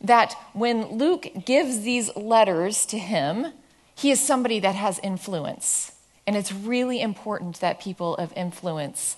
that 0.03 0.35
when 0.53 0.97
Luke 0.97 1.27
gives 1.45 1.81
these 1.81 2.15
letters 2.15 2.85
to 2.87 2.99
him, 2.99 3.53
he 3.95 4.11
is 4.11 4.19
somebody 4.19 4.59
that 4.59 4.75
has 4.75 4.99
influence. 4.99 5.93
And 6.27 6.35
it's 6.35 6.51
really 6.51 7.01
important 7.01 7.59
that 7.59 7.79
people 7.79 8.15
of 8.17 8.33
influence 8.35 9.17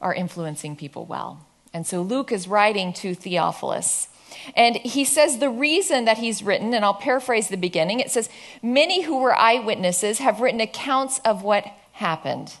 are 0.00 0.14
influencing 0.14 0.76
people 0.76 1.04
well. 1.04 1.46
And 1.72 1.86
so 1.86 2.02
Luke 2.02 2.32
is 2.32 2.48
writing 2.48 2.92
to 2.94 3.14
Theophilus. 3.14 4.08
And 4.54 4.76
he 4.76 5.04
says 5.04 5.38
the 5.38 5.50
reason 5.50 6.04
that 6.04 6.18
he's 6.18 6.42
written, 6.42 6.74
and 6.74 6.84
I'll 6.84 6.94
paraphrase 6.94 7.48
the 7.48 7.56
beginning 7.56 8.00
it 8.00 8.10
says, 8.10 8.28
Many 8.62 9.02
who 9.02 9.20
were 9.20 9.36
eyewitnesses 9.36 10.18
have 10.18 10.40
written 10.40 10.60
accounts 10.60 11.20
of 11.24 11.42
what 11.42 11.64
happened. 11.92 12.54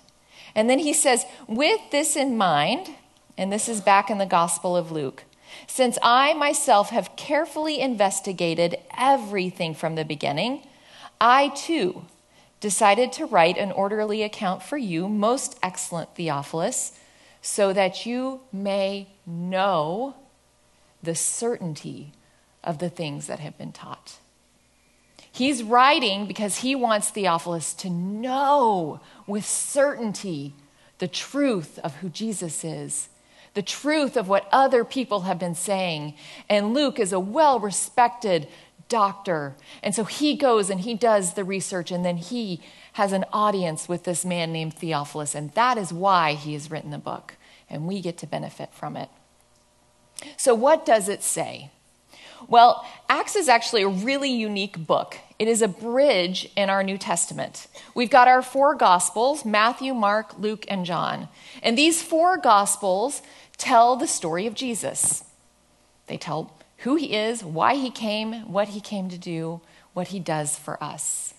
And 0.54 0.70
then 0.70 0.78
he 0.78 0.92
says, 0.92 1.24
With 1.46 1.80
this 1.90 2.16
in 2.16 2.36
mind, 2.36 2.88
and 3.36 3.52
this 3.52 3.68
is 3.68 3.80
back 3.80 4.10
in 4.10 4.18
the 4.18 4.26
Gospel 4.26 4.76
of 4.76 4.90
Luke, 4.90 5.24
since 5.66 5.98
I 6.02 6.34
myself 6.34 6.90
have 6.90 7.16
carefully 7.16 7.80
investigated 7.80 8.78
everything 8.96 9.74
from 9.74 9.94
the 9.94 10.04
beginning, 10.04 10.66
I 11.20 11.48
too 11.48 12.04
decided 12.60 13.12
to 13.12 13.26
write 13.26 13.58
an 13.58 13.72
orderly 13.72 14.22
account 14.22 14.62
for 14.62 14.76
you, 14.76 15.08
most 15.08 15.58
excellent 15.62 16.14
Theophilus, 16.14 16.98
so 17.42 17.72
that 17.72 18.06
you 18.06 18.40
may 18.52 19.08
know 19.24 20.16
the 21.02 21.14
certainty 21.14 22.12
of 22.64 22.78
the 22.78 22.90
things 22.90 23.26
that 23.28 23.38
have 23.38 23.56
been 23.56 23.72
taught. 23.72 24.18
He's 25.30 25.62
writing 25.62 26.26
because 26.26 26.58
he 26.58 26.74
wants 26.74 27.10
Theophilus 27.10 27.74
to 27.74 27.90
know 27.90 29.00
with 29.26 29.44
certainty 29.44 30.54
the 30.98 31.08
truth 31.08 31.78
of 31.80 31.96
who 31.96 32.08
Jesus 32.08 32.64
is, 32.64 33.08
the 33.56 33.62
truth 33.62 34.18
of 34.18 34.28
what 34.28 34.46
other 34.52 34.84
people 34.84 35.22
have 35.22 35.38
been 35.38 35.54
saying. 35.54 36.14
And 36.48 36.74
Luke 36.74 37.00
is 37.00 37.12
a 37.12 37.18
well 37.18 37.58
respected 37.58 38.46
doctor. 38.88 39.56
And 39.82 39.94
so 39.94 40.04
he 40.04 40.36
goes 40.36 40.68
and 40.70 40.82
he 40.82 40.94
does 40.94 41.32
the 41.32 41.42
research, 41.42 41.90
and 41.90 42.04
then 42.04 42.18
he 42.18 42.60
has 42.92 43.12
an 43.12 43.24
audience 43.32 43.88
with 43.88 44.04
this 44.04 44.24
man 44.24 44.52
named 44.52 44.74
Theophilus. 44.74 45.34
And 45.34 45.52
that 45.52 45.78
is 45.78 45.92
why 45.92 46.34
he 46.34 46.52
has 46.52 46.70
written 46.70 46.90
the 46.90 46.98
book. 46.98 47.36
And 47.68 47.86
we 47.86 48.00
get 48.02 48.18
to 48.18 48.26
benefit 48.26 48.72
from 48.74 48.94
it. 48.96 49.08
So, 50.36 50.54
what 50.54 50.84
does 50.84 51.08
it 51.08 51.22
say? 51.22 51.70
Well, 52.48 52.86
Acts 53.08 53.36
is 53.36 53.48
actually 53.48 53.82
a 53.82 53.88
really 53.88 54.30
unique 54.30 54.78
book. 54.86 55.18
It 55.38 55.48
is 55.48 55.62
a 55.62 55.68
bridge 55.68 56.50
in 56.56 56.70
our 56.70 56.82
New 56.82 56.98
Testament. 56.98 57.66
We've 57.94 58.10
got 58.10 58.28
our 58.28 58.42
four 58.42 58.74
Gospels 58.74 59.44
Matthew, 59.44 59.94
Mark, 59.94 60.38
Luke, 60.38 60.64
and 60.68 60.84
John. 60.86 61.28
And 61.62 61.76
these 61.76 62.02
four 62.02 62.36
Gospels 62.36 63.22
tell 63.58 63.96
the 63.96 64.06
story 64.06 64.46
of 64.46 64.54
Jesus. 64.54 65.24
They 66.06 66.16
tell 66.16 66.52
who 66.78 66.94
he 66.96 67.14
is, 67.14 67.42
why 67.42 67.74
he 67.74 67.90
came, 67.90 68.50
what 68.50 68.68
he 68.68 68.80
came 68.80 69.08
to 69.08 69.18
do, 69.18 69.60
what 69.92 70.08
he 70.08 70.20
does 70.20 70.58
for 70.58 70.82
us. 70.82 71.34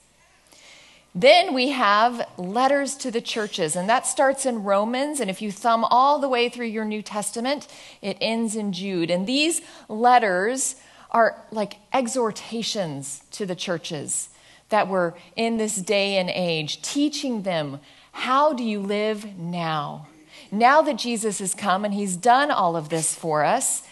Then 1.15 1.55
we 1.55 1.69
have 1.69 2.27
letters 2.37 2.95
to 2.97 3.09
the 3.09 3.21
churches, 3.21 3.75
and 3.75 3.89
that 3.89 4.05
starts 4.05 4.45
in 4.45 4.63
Romans. 4.63 5.19
And 5.19 5.31
if 5.31 5.41
you 5.41 5.51
thumb 5.51 5.83
all 5.85 6.19
the 6.19 6.29
way 6.29 6.47
through 6.47 6.67
your 6.67 6.85
New 6.85 7.01
Testament, 7.01 7.67
it 8.03 8.17
ends 8.21 8.55
in 8.55 8.71
Jude. 8.71 9.09
And 9.09 9.25
these 9.25 9.61
letters 9.89 10.75
are 11.11 11.43
like 11.51 11.77
exhortations 11.93 13.21
to 13.31 13.45
the 13.45 13.55
churches 13.55 14.29
that 14.69 14.87
were 14.87 15.15
in 15.35 15.57
this 15.57 15.77
day 15.77 16.17
and 16.17 16.29
age, 16.29 16.81
teaching 16.81 17.43
them 17.43 17.79
how 18.11 18.51
do 18.53 18.63
you 18.63 18.79
live 18.79 19.37
now? 19.37 20.07
Now 20.51 20.81
that 20.81 20.97
Jesus 20.97 21.39
has 21.39 21.53
come 21.53 21.85
and 21.85 21.93
he's 21.93 22.15
done 22.15 22.49
all 22.49 22.75
of 22.75 22.89
this 22.89 23.13
for 23.13 23.43
us, 23.43 23.83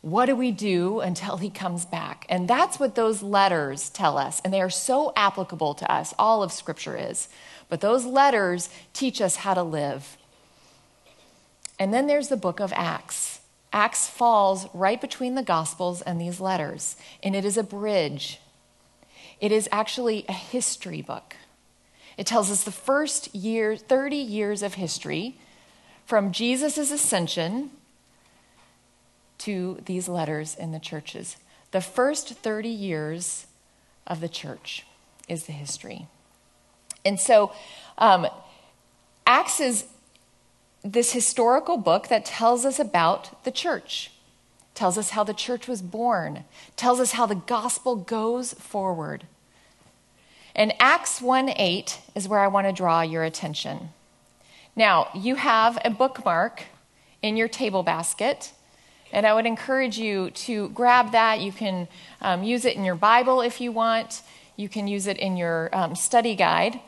what 0.00 0.26
do 0.26 0.36
we 0.36 0.50
do 0.50 1.00
until 1.00 1.38
he 1.38 1.50
comes 1.50 1.84
back? 1.84 2.26
And 2.28 2.48
that's 2.48 2.78
what 2.78 2.94
those 2.94 3.22
letters 3.22 3.90
tell 3.90 4.18
us. 4.18 4.40
And 4.44 4.52
they 4.52 4.60
are 4.60 4.70
so 4.70 5.12
applicable 5.16 5.74
to 5.74 5.90
us. 5.90 6.14
All 6.18 6.42
of 6.42 6.52
Scripture 6.52 6.96
is. 6.96 7.28
But 7.68 7.80
those 7.80 8.04
letters 8.04 8.68
teach 8.92 9.20
us 9.20 9.36
how 9.36 9.54
to 9.54 9.62
live. 9.62 10.16
And 11.78 11.92
then 11.92 12.06
there's 12.06 12.28
the 12.28 12.36
book 12.36 12.60
of 12.60 12.72
Acts. 12.74 13.40
Acts 13.74 14.08
falls 14.08 14.68
right 14.72 15.00
between 15.00 15.34
the 15.34 15.42
Gospels 15.42 16.00
and 16.00 16.20
these 16.20 16.38
letters, 16.38 16.94
and 17.24 17.34
it 17.34 17.44
is 17.44 17.56
a 17.56 17.64
bridge. 17.64 18.38
It 19.40 19.50
is 19.50 19.68
actually 19.72 20.24
a 20.28 20.32
history 20.32 21.02
book. 21.02 21.34
It 22.16 22.24
tells 22.24 22.52
us 22.52 22.62
the 22.62 22.70
first 22.70 23.34
year, 23.34 23.76
30 23.76 24.16
years 24.16 24.62
of 24.62 24.74
history 24.74 25.38
from 26.06 26.30
Jesus' 26.30 26.92
ascension 26.92 27.72
to 29.38 29.82
these 29.84 30.08
letters 30.08 30.54
in 30.54 30.70
the 30.70 30.78
churches. 30.78 31.36
The 31.72 31.80
first 31.80 32.28
30 32.28 32.68
years 32.68 33.48
of 34.06 34.20
the 34.20 34.28
church 34.28 34.86
is 35.28 35.46
the 35.46 35.52
history. 35.52 36.06
And 37.04 37.18
so, 37.18 37.50
um, 37.98 38.28
Acts 39.26 39.58
is 39.58 39.84
this 40.84 41.12
historical 41.12 41.78
book 41.78 42.08
that 42.08 42.26
tells 42.26 42.66
us 42.66 42.78
about 42.78 43.42
the 43.44 43.50
church, 43.50 44.12
tells 44.74 44.98
us 44.98 45.10
how 45.10 45.24
the 45.24 45.32
church 45.32 45.66
was 45.66 45.80
born, 45.80 46.44
tells 46.76 47.00
us 47.00 47.12
how 47.12 47.24
the 47.24 47.34
gospel 47.34 47.96
goes 47.96 48.52
forward. 48.54 49.24
And 50.54 50.74
Acts 50.78 51.20
1 51.22 51.48
8 51.48 52.00
is 52.14 52.28
where 52.28 52.40
I 52.40 52.48
want 52.48 52.66
to 52.66 52.72
draw 52.72 53.00
your 53.00 53.24
attention. 53.24 53.88
Now, 54.76 55.08
you 55.14 55.36
have 55.36 55.78
a 55.84 55.90
bookmark 55.90 56.64
in 57.22 57.36
your 57.36 57.48
table 57.48 57.82
basket 57.82 58.52
and 59.12 59.26
I 59.26 59.32
would 59.32 59.46
encourage 59.46 59.96
you 59.96 60.30
to 60.30 60.68
grab 60.70 61.12
that. 61.12 61.40
You 61.40 61.52
can 61.52 61.86
um, 62.20 62.42
use 62.42 62.64
it 62.64 62.76
in 62.76 62.84
your 62.84 62.96
Bible 62.96 63.40
if 63.40 63.60
you 63.60 63.70
want, 63.70 64.22
you 64.56 64.68
can 64.68 64.88
use 64.88 65.06
it 65.06 65.18
in 65.18 65.36
your 65.36 65.70
um, 65.72 65.94
study 65.94 66.34
guide. 66.34 66.80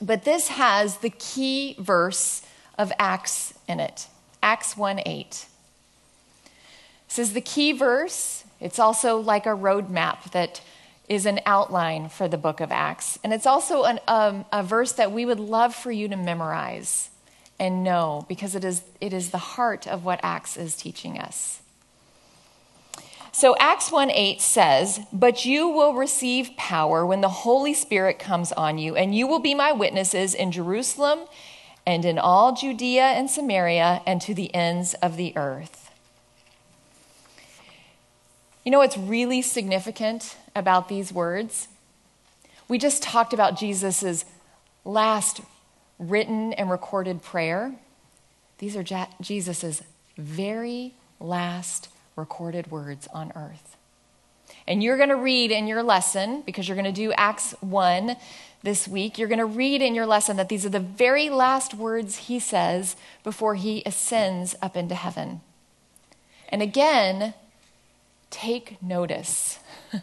But 0.00 0.24
this 0.24 0.48
has 0.48 0.98
the 0.98 1.08
key 1.10 1.74
verse 1.78 2.42
of 2.78 2.92
Acts 2.98 3.54
in 3.68 3.80
it 3.80 4.08
Acts 4.42 4.76
1 4.76 5.00
8. 5.04 5.46
This 7.08 7.18
is 7.18 7.32
the 7.32 7.40
key 7.40 7.72
verse. 7.72 8.44
It's 8.60 8.78
also 8.78 9.18
like 9.18 9.46
a 9.46 9.50
roadmap 9.50 10.30
that 10.32 10.60
is 11.08 11.26
an 11.26 11.40
outline 11.46 12.08
for 12.08 12.28
the 12.28 12.38
book 12.38 12.60
of 12.60 12.72
Acts. 12.72 13.18
And 13.22 13.32
it's 13.32 13.46
also 13.46 13.84
an, 13.84 14.00
um, 14.08 14.44
a 14.52 14.62
verse 14.62 14.92
that 14.92 15.12
we 15.12 15.24
would 15.24 15.40
love 15.40 15.74
for 15.74 15.92
you 15.92 16.08
to 16.08 16.16
memorize 16.16 17.10
and 17.58 17.84
know 17.84 18.24
because 18.28 18.54
it 18.54 18.64
is, 18.64 18.82
it 19.00 19.12
is 19.12 19.30
the 19.30 19.38
heart 19.38 19.86
of 19.86 20.04
what 20.04 20.20
Acts 20.22 20.56
is 20.56 20.76
teaching 20.76 21.18
us. 21.18 21.60
So 23.32 23.54
Acts 23.58 23.92
1 23.92 24.10
8 24.10 24.40
says, 24.40 25.00
But 25.12 25.44
you 25.44 25.68
will 25.68 25.94
receive 25.94 26.56
power 26.56 27.04
when 27.04 27.20
the 27.20 27.28
Holy 27.28 27.74
Spirit 27.74 28.18
comes 28.18 28.50
on 28.52 28.78
you, 28.78 28.96
and 28.96 29.14
you 29.14 29.26
will 29.26 29.40
be 29.40 29.54
my 29.54 29.72
witnesses 29.72 30.34
in 30.34 30.52
Jerusalem 30.52 31.26
and 31.86 32.04
in 32.04 32.18
all 32.18 32.52
Judea 32.54 33.04
and 33.04 33.30
Samaria 33.30 34.02
and 34.06 34.20
to 34.22 34.34
the 34.34 34.52
ends 34.54 34.94
of 34.94 35.16
the 35.16 35.36
earth. 35.36 35.90
You 38.64 38.72
know 38.72 38.78
what's 38.78 38.98
really 38.98 39.42
significant 39.42 40.36
about 40.56 40.88
these 40.88 41.12
words? 41.12 41.68
We 42.68 42.78
just 42.78 43.02
talked 43.02 43.32
about 43.32 43.56
Jesus' 43.56 44.24
last 44.84 45.40
written 46.00 46.52
and 46.54 46.68
recorded 46.68 47.22
prayer. 47.22 47.76
These 48.58 48.76
are 48.76 48.84
Jesus' 49.20 49.82
very 50.18 50.94
last 51.20 51.88
recorded 52.16 52.70
words 52.70 53.06
on 53.12 53.32
earth. 53.36 53.76
And 54.68 54.82
you're 54.82 54.96
going 54.96 55.10
to 55.10 55.16
read 55.16 55.50
in 55.50 55.66
your 55.66 55.82
lesson, 55.82 56.42
because 56.44 56.68
you're 56.68 56.76
going 56.76 56.84
to 56.84 56.92
do 56.92 57.12
Acts 57.12 57.52
1 57.60 58.16
this 58.62 58.88
week, 58.88 59.16
you're 59.16 59.28
going 59.28 59.38
to 59.38 59.46
read 59.46 59.80
in 59.80 59.94
your 59.94 60.06
lesson 60.06 60.36
that 60.38 60.48
these 60.48 60.66
are 60.66 60.70
the 60.70 60.80
very 60.80 61.30
last 61.30 61.72
words 61.72 62.16
he 62.16 62.40
says 62.40 62.96
before 63.22 63.54
he 63.54 63.82
ascends 63.86 64.56
up 64.60 64.76
into 64.76 64.94
heaven. 64.94 65.40
And 66.48 66.62
again, 66.62 67.34
take 68.30 68.82
notice. 68.82 69.60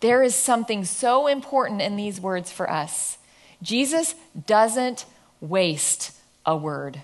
there 0.00 0.22
is 0.22 0.34
something 0.34 0.84
so 0.84 1.26
important 1.26 1.80
in 1.80 1.96
these 1.96 2.20
words 2.20 2.52
for 2.52 2.70
us. 2.70 3.16
Jesus 3.62 4.14
doesn't 4.46 5.06
waste 5.40 6.12
a 6.44 6.56
word. 6.56 7.00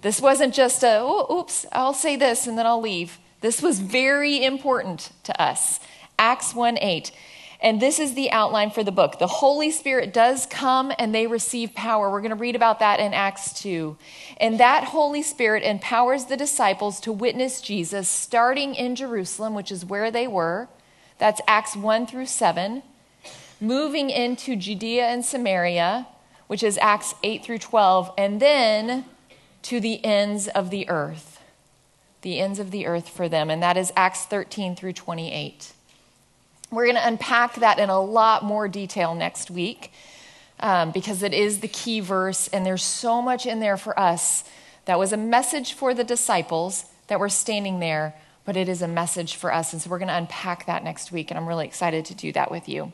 This 0.00 0.20
wasn't 0.20 0.54
just 0.54 0.82
a, 0.82 1.00
oh, 1.00 1.40
oops, 1.40 1.66
I'll 1.72 1.92
say 1.92 2.16
this 2.16 2.46
and 2.46 2.56
then 2.56 2.66
I'll 2.66 2.80
leave. 2.80 3.18
This 3.40 3.62
was 3.62 3.80
very 3.80 4.44
important 4.44 5.10
to 5.24 5.40
us. 5.40 5.80
Acts 6.18 6.54
1 6.54 6.78
8. 6.80 7.12
And 7.62 7.80
this 7.80 7.98
is 7.98 8.14
the 8.14 8.30
outline 8.30 8.70
for 8.70 8.82
the 8.82 8.92
book. 8.92 9.18
The 9.18 9.26
Holy 9.26 9.70
Spirit 9.70 10.14
does 10.14 10.46
come 10.46 10.92
and 10.98 11.14
they 11.14 11.26
receive 11.26 11.74
power. 11.74 12.10
We're 12.10 12.22
going 12.22 12.30
to 12.30 12.36
read 12.36 12.56
about 12.56 12.78
that 12.78 13.00
in 13.00 13.12
Acts 13.12 13.52
2. 13.60 13.98
And 14.38 14.58
that 14.58 14.84
Holy 14.84 15.22
Spirit 15.22 15.62
empowers 15.62 16.24
the 16.24 16.38
disciples 16.38 17.00
to 17.00 17.12
witness 17.12 17.60
Jesus 17.60 18.08
starting 18.08 18.74
in 18.74 18.96
Jerusalem, 18.96 19.54
which 19.54 19.70
is 19.70 19.84
where 19.84 20.10
they 20.10 20.26
were. 20.26 20.68
That's 21.18 21.42
Acts 21.46 21.76
1 21.76 22.06
through 22.06 22.26
7. 22.26 22.82
Moving 23.60 24.08
into 24.08 24.56
Judea 24.56 25.08
and 25.08 25.22
Samaria, 25.22 26.08
which 26.46 26.62
is 26.62 26.78
Acts 26.78 27.14
8 27.22 27.44
through 27.44 27.58
12. 27.58 28.10
And 28.16 28.40
then 28.40 29.04
to 29.62 29.80
the 29.80 30.02
ends 30.02 30.48
of 30.48 30.70
the 30.70 30.88
earth. 30.88 31.39
The 32.22 32.38
ends 32.38 32.58
of 32.58 32.70
the 32.70 32.86
earth 32.86 33.08
for 33.08 33.28
them. 33.28 33.50
And 33.50 33.62
that 33.62 33.76
is 33.76 33.92
Acts 33.96 34.24
13 34.24 34.76
through 34.76 34.92
28. 34.92 35.72
We're 36.70 36.84
going 36.84 36.96
to 36.96 37.06
unpack 37.06 37.56
that 37.56 37.78
in 37.78 37.90
a 37.90 38.00
lot 38.00 38.44
more 38.44 38.68
detail 38.68 39.14
next 39.14 39.50
week 39.50 39.92
um, 40.60 40.92
because 40.92 41.22
it 41.22 41.34
is 41.34 41.60
the 41.60 41.68
key 41.68 42.00
verse, 42.00 42.48
and 42.48 42.64
there's 42.64 42.84
so 42.84 43.20
much 43.20 43.46
in 43.46 43.60
there 43.60 43.76
for 43.76 43.98
us. 43.98 44.44
That 44.84 44.98
was 44.98 45.12
a 45.12 45.16
message 45.16 45.72
for 45.72 45.94
the 45.94 46.04
disciples 46.04 46.84
that 47.08 47.18
were 47.18 47.28
standing 47.28 47.80
there, 47.80 48.14
but 48.44 48.56
it 48.56 48.68
is 48.68 48.82
a 48.82 48.88
message 48.88 49.36
for 49.36 49.52
us. 49.52 49.72
And 49.72 49.82
so 49.82 49.90
we're 49.90 49.98
going 49.98 50.08
to 50.08 50.16
unpack 50.16 50.66
that 50.66 50.84
next 50.84 51.10
week, 51.10 51.30
and 51.30 51.38
I'm 51.38 51.46
really 51.46 51.66
excited 51.66 52.04
to 52.06 52.14
do 52.14 52.32
that 52.32 52.50
with 52.50 52.68
you. 52.68 52.92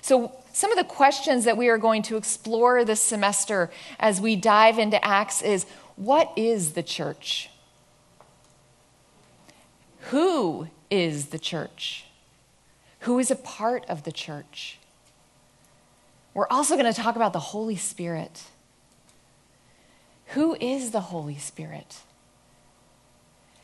So, 0.00 0.32
some 0.52 0.70
of 0.70 0.78
the 0.78 0.84
questions 0.84 1.44
that 1.46 1.56
we 1.56 1.68
are 1.68 1.78
going 1.78 2.02
to 2.02 2.16
explore 2.16 2.84
this 2.84 3.00
semester 3.00 3.70
as 3.98 4.20
we 4.20 4.36
dive 4.36 4.78
into 4.78 5.04
Acts 5.04 5.42
is 5.42 5.66
what 5.96 6.32
is 6.36 6.74
the 6.74 6.82
church? 6.82 7.50
Who 10.10 10.68
is 10.90 11.26
the 11.26 11.38
church? 11.38 12.04
who 13.04 13.18
is 13.18 13.30
a 13.30 13.36
part 13.36 13.84
of 13.86 14.04
the 14.04 14.12
church. 14.12 14.78
We're 16.32 16.48
also 16.48 16.74
going 16.74 16.90
to 16.90 16.98
talk 16.98 17.16
about 17.16 17.34
the 17.34 17.38
Holy 17.38 17.76
Spirit. 17.76 18.44
Who 20.28 20.56
is 20.58 20.90
the 20.90 21.00
Holy 21.00 21.36
Spirit? 21.36 21.98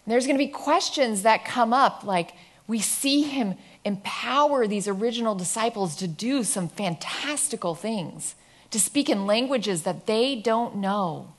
And 0.05 0.13
there's 0.13 0.27
going 0.27 0.39
to 0.39 0.45
be 0.45 0.51
questions 0.51 1.23
that 1.23 1.47
come 1.47 1.73
up 1.73 2.05
like 2.05 2.33
we 2.67 2.81
see 2.81 3.23
him 3.23 3.55
empower 3.83 4.67
these 4.67 4.87
original 4.87 5.35
disciples 5.35 5.97
to 5.97 6.07
do 6.07 6.45
some 6.45 6.69
fantastical 6.69 7.75
things, 7.75 8.35
to 8.71 8.79
speak 8.79 9.09
in 9.09 9.27
languages 9.27 9.85
that 9.85 10.07
they 10.07 10.37
don't 10.37 10.77
know. 10.77 11.33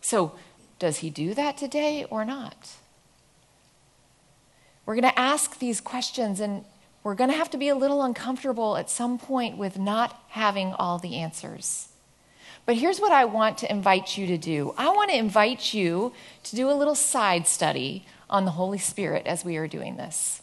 So, 0.00 0.32
does 0.78 0.98
he 0.98 1.10
do 1.10 1.34
that 1.34 1.58
today 1.58 2.06
or 2.08 2.24
not? 2.24 2.76
We're 4.86 4.94
going 4.94 5.12
to 5.12 5.18
ask 5.18 5.58
these 5.58 5.80
questions, 5.80 6.40
and 6.40 6.64
we're 7.02 7.14
going 7.14 7.30
to 7.30 7.36
have 7.36 7.50
to 7.50 7.58
be 7.58 7.68
a 7.68 7.74
little 7.74 8.02
uncomfortable 8.02 8.76
at 8.76 8.90
some 8.90 9.18
point 9.18 9.56
with 9.56 9.78
not 9.78 10.22
having 10.28 10.72
all 10.74 10.98
the 10.98 11.16
answers. 11.16 11.88
But 12.66 12.76
here's 12.76 12.98
what 12.98 13.12
I 13.12 13.24
want 13.24 13.58
to 13.58 13.70
invite 13.70 14.16
you 14.16 14.26
to 14.26 14.38
do 14.38 14.74
I 14.76 14.88
want 14.90 15.10
to 15.10 15.16
invite 15.16 15.74
you 15.74 16.12
to 16.44 16.56
do 16.56 16.70
a 16.70 16.72
little 16.72 16.94
side 16.94 17.46
study 17.46 18.06
on 18.28 18.44
the 18.44 18.52
Holy 18.52 18.78
Spirit 18.78 19.26
as 19.26 19.44
we 19.44 19.56
are 19.56 19.68
doing 19.68 19.96
this. 19.96 20.40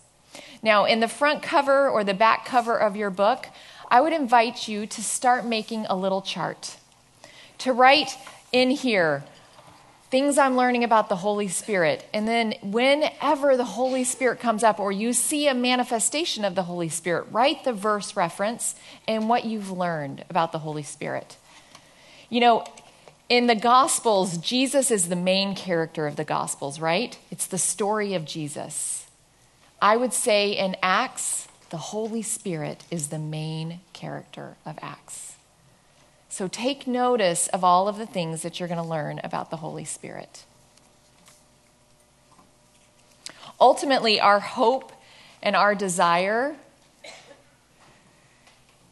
Now, 0.63 0.85
in 0.85 0.99
the 0.99 1.07
front 1.07 1.41
cover 1.41 1.89
or 1.89 2.03
the 2.03 2.13
back 2.13 2.45
cover 2.45 2.77
of 2.77 2.95
your 2.95 3.09
book, 3.09 3.47
I 3.89 4.01
would 4.01 4.13
invite 4.13 4.67
you 4.67 4.85
to 4.85 5.03
start 5.03 5.45
making 5.45 5.85
a 5.87 5.95
little 5.95 6.21
chart. 6.21 6.77
To 7.59 7.73
write 7.73 8.11
in 8.51 8.69
here 8.69 9.23
things 10.11 10.37
I'm 10.37 10.57
learning 10.57 10.83
about 10.83 11.07
the 11.07 11.15
Holy 11.15 11.47
Spirit. 11.47 12.05
And 12.13 12.27
then, 12.27 12.53
whenever 12.61 13.55
the 13.55 13.63
Holy 13.63 14.03
Spirit 14.03 14.39
comes 14.39 14.63
up 14.63 14.79
or 14.79 14.91
you 14.91 15.13
see 15.13 15.47
a 15.47 15.53
manifestation 15.53 16.43
of 16.43 16.53
the 16.53 16.63
Holy 16.63 16.89
Spirit, 16.89 17.27
write 17.31 17.63
the 17.63 17.73
verse 17.73 18.15
reference 18.15 18.75
and 19.07 19.29
what 19.29 19.45
you've 19.45 19.71
learned 19.71 20.25
about 20.29 20.51
the 20.51 20.59
Holy 20.59 20.83
Spirit. 20.83 21.37
You 22.29 22.41
know, 22.41 22.65
in 23.29 23.47
the 23.47 23.55
Gospels, 23.55 24.37
Jesus 24.37 24.91
is 24.91 25.07
the 25.07 25.15
main 25.15 25.55
character 25.55 26.05
of 26.05 26.17
the 26.17 26.25
Gospels, 26.25 26.81
right? 26.81 27.17
It's 27.31 27.47
the 27.47 27.57
story 27.57 28.13
of 28.13 28.25
Jesus. 28.25 29.07
I 29.81 29.95
would 29.95 30.13
say 30.13 30.51
in 30.51 30.75
Acts, 30.83 31.47
the 31.69 31.77
Holy 31.77 32.21
Spirit 32.21 32.83
is 32.91 33.07
the 33.07 33.17
main 33.17 33.79
character 33.93 34.57
of 34.65 34.77
Acts. 34.81 35.37
So 36.31 36.47
take 36.47 36.87
notice 36.87 37.49
of 37.49 37.61
all 37.61 37.89
of 37.89 37.97
the 37.97 38.05
things 38.05 38.41
that 38.43 38.57
you're 38.57 38.69
going 38.69 38.81
to 38.81 38.87
learn 38.87 39.19
about 39.21 39.49
the 39.49 39.57
Holy 39.57 39.83
Spirit. 39.83 40.45
Ultimately, 43.59 44.21
our 44.21 44.39
hope 44.39 44.93
and 45.43 45.57
our 45.57 45.75
desire 45.75 46.55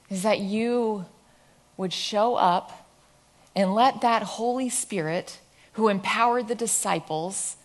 is 0.10 0.22
that 0.24 0.40
you 0.40 1.06
would 1.78 1.94
show 1.94 2.36
up 2.36 2.90
and 3.56 3.74
let 3.74 4.02
that 4.02 4.22
Holy 4.22 4.68
Spirit 4.68 5.40
who 5.74 5.88
empowered 5.88 6.50
the 6.50 6.56
disciples 6.56 7.56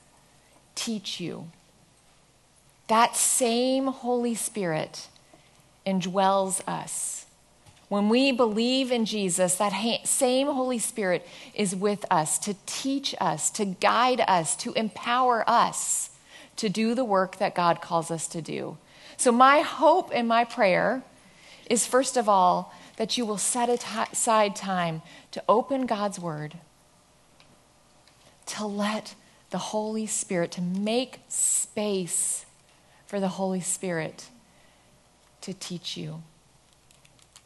teach 0.76 1.18
you. 1.18 1.50
That 2.86 3.16
same 3.16 3.88
Holy 3.88 4.36
Spirit 4.36 5.08
indwells 5.84 6.62
us. 6.68 7.23
When 7.94 8.08
we 8.08 8.32
believe 8.32 8.90
in 8.90 9.04
Jesus, 9.04 9.54
that 9.54 9.72
same 10.04 10.48
Holy 10.48 10.80
Spirit 10.80 11.24
is 11.54 11.76
with 11.76 12.04
us 12.10 12.40
to 12.40 12.56
teach 12.66 13.14
us, 13.20 13.50
to 13.50 13.64
guide 13.64 14.20
us, 14.26 14.56
to 14.56 14.72
empower 14.72 15.48
us 15.48 16.10
to 16.56 16.68
do 16.68 16.96
the 16.96 17.04
work 17.04 17.36
that 17.36 17.54
God 17.54 17.80
calls 17.80 18.10
us 18.10 18.26
to 18.26 18.42
do. 18.42 18.78
So, 19.16 19.30
my 19.30 19.60
hope 19.60 20.10
and 20.12 20.26
my 20.26 20.42
prayer 20.42 21.04
is 21.70 21.86
first 21.86 22.16
of 22.16 22.28
all 22.28 22.74
that 22.96 23.16
you 23.16 23.24
will 23.24 23.38
set 23.38 23.68
aside 23.68 24.56
time 24.56 25.00
to 25.30 25.40
open 25.48 25.86
God's 25.86 26.18
Word, 26.18 26.58
to 28.46 28.66
let 28.66 29.14
the 29.50 29.58
Holy 29.58 30.08
Spirit, 30.08 30.50
to 30.50 30.60
make 30.60 31.20
space 31.28 32.44
for 33.06 33.20
the 33.20 33.28
Holy 33.28 33.60
Spirit 33.60 34.30
to 35.42 35.54
teach 35.54 35.96
you 35.96 36.24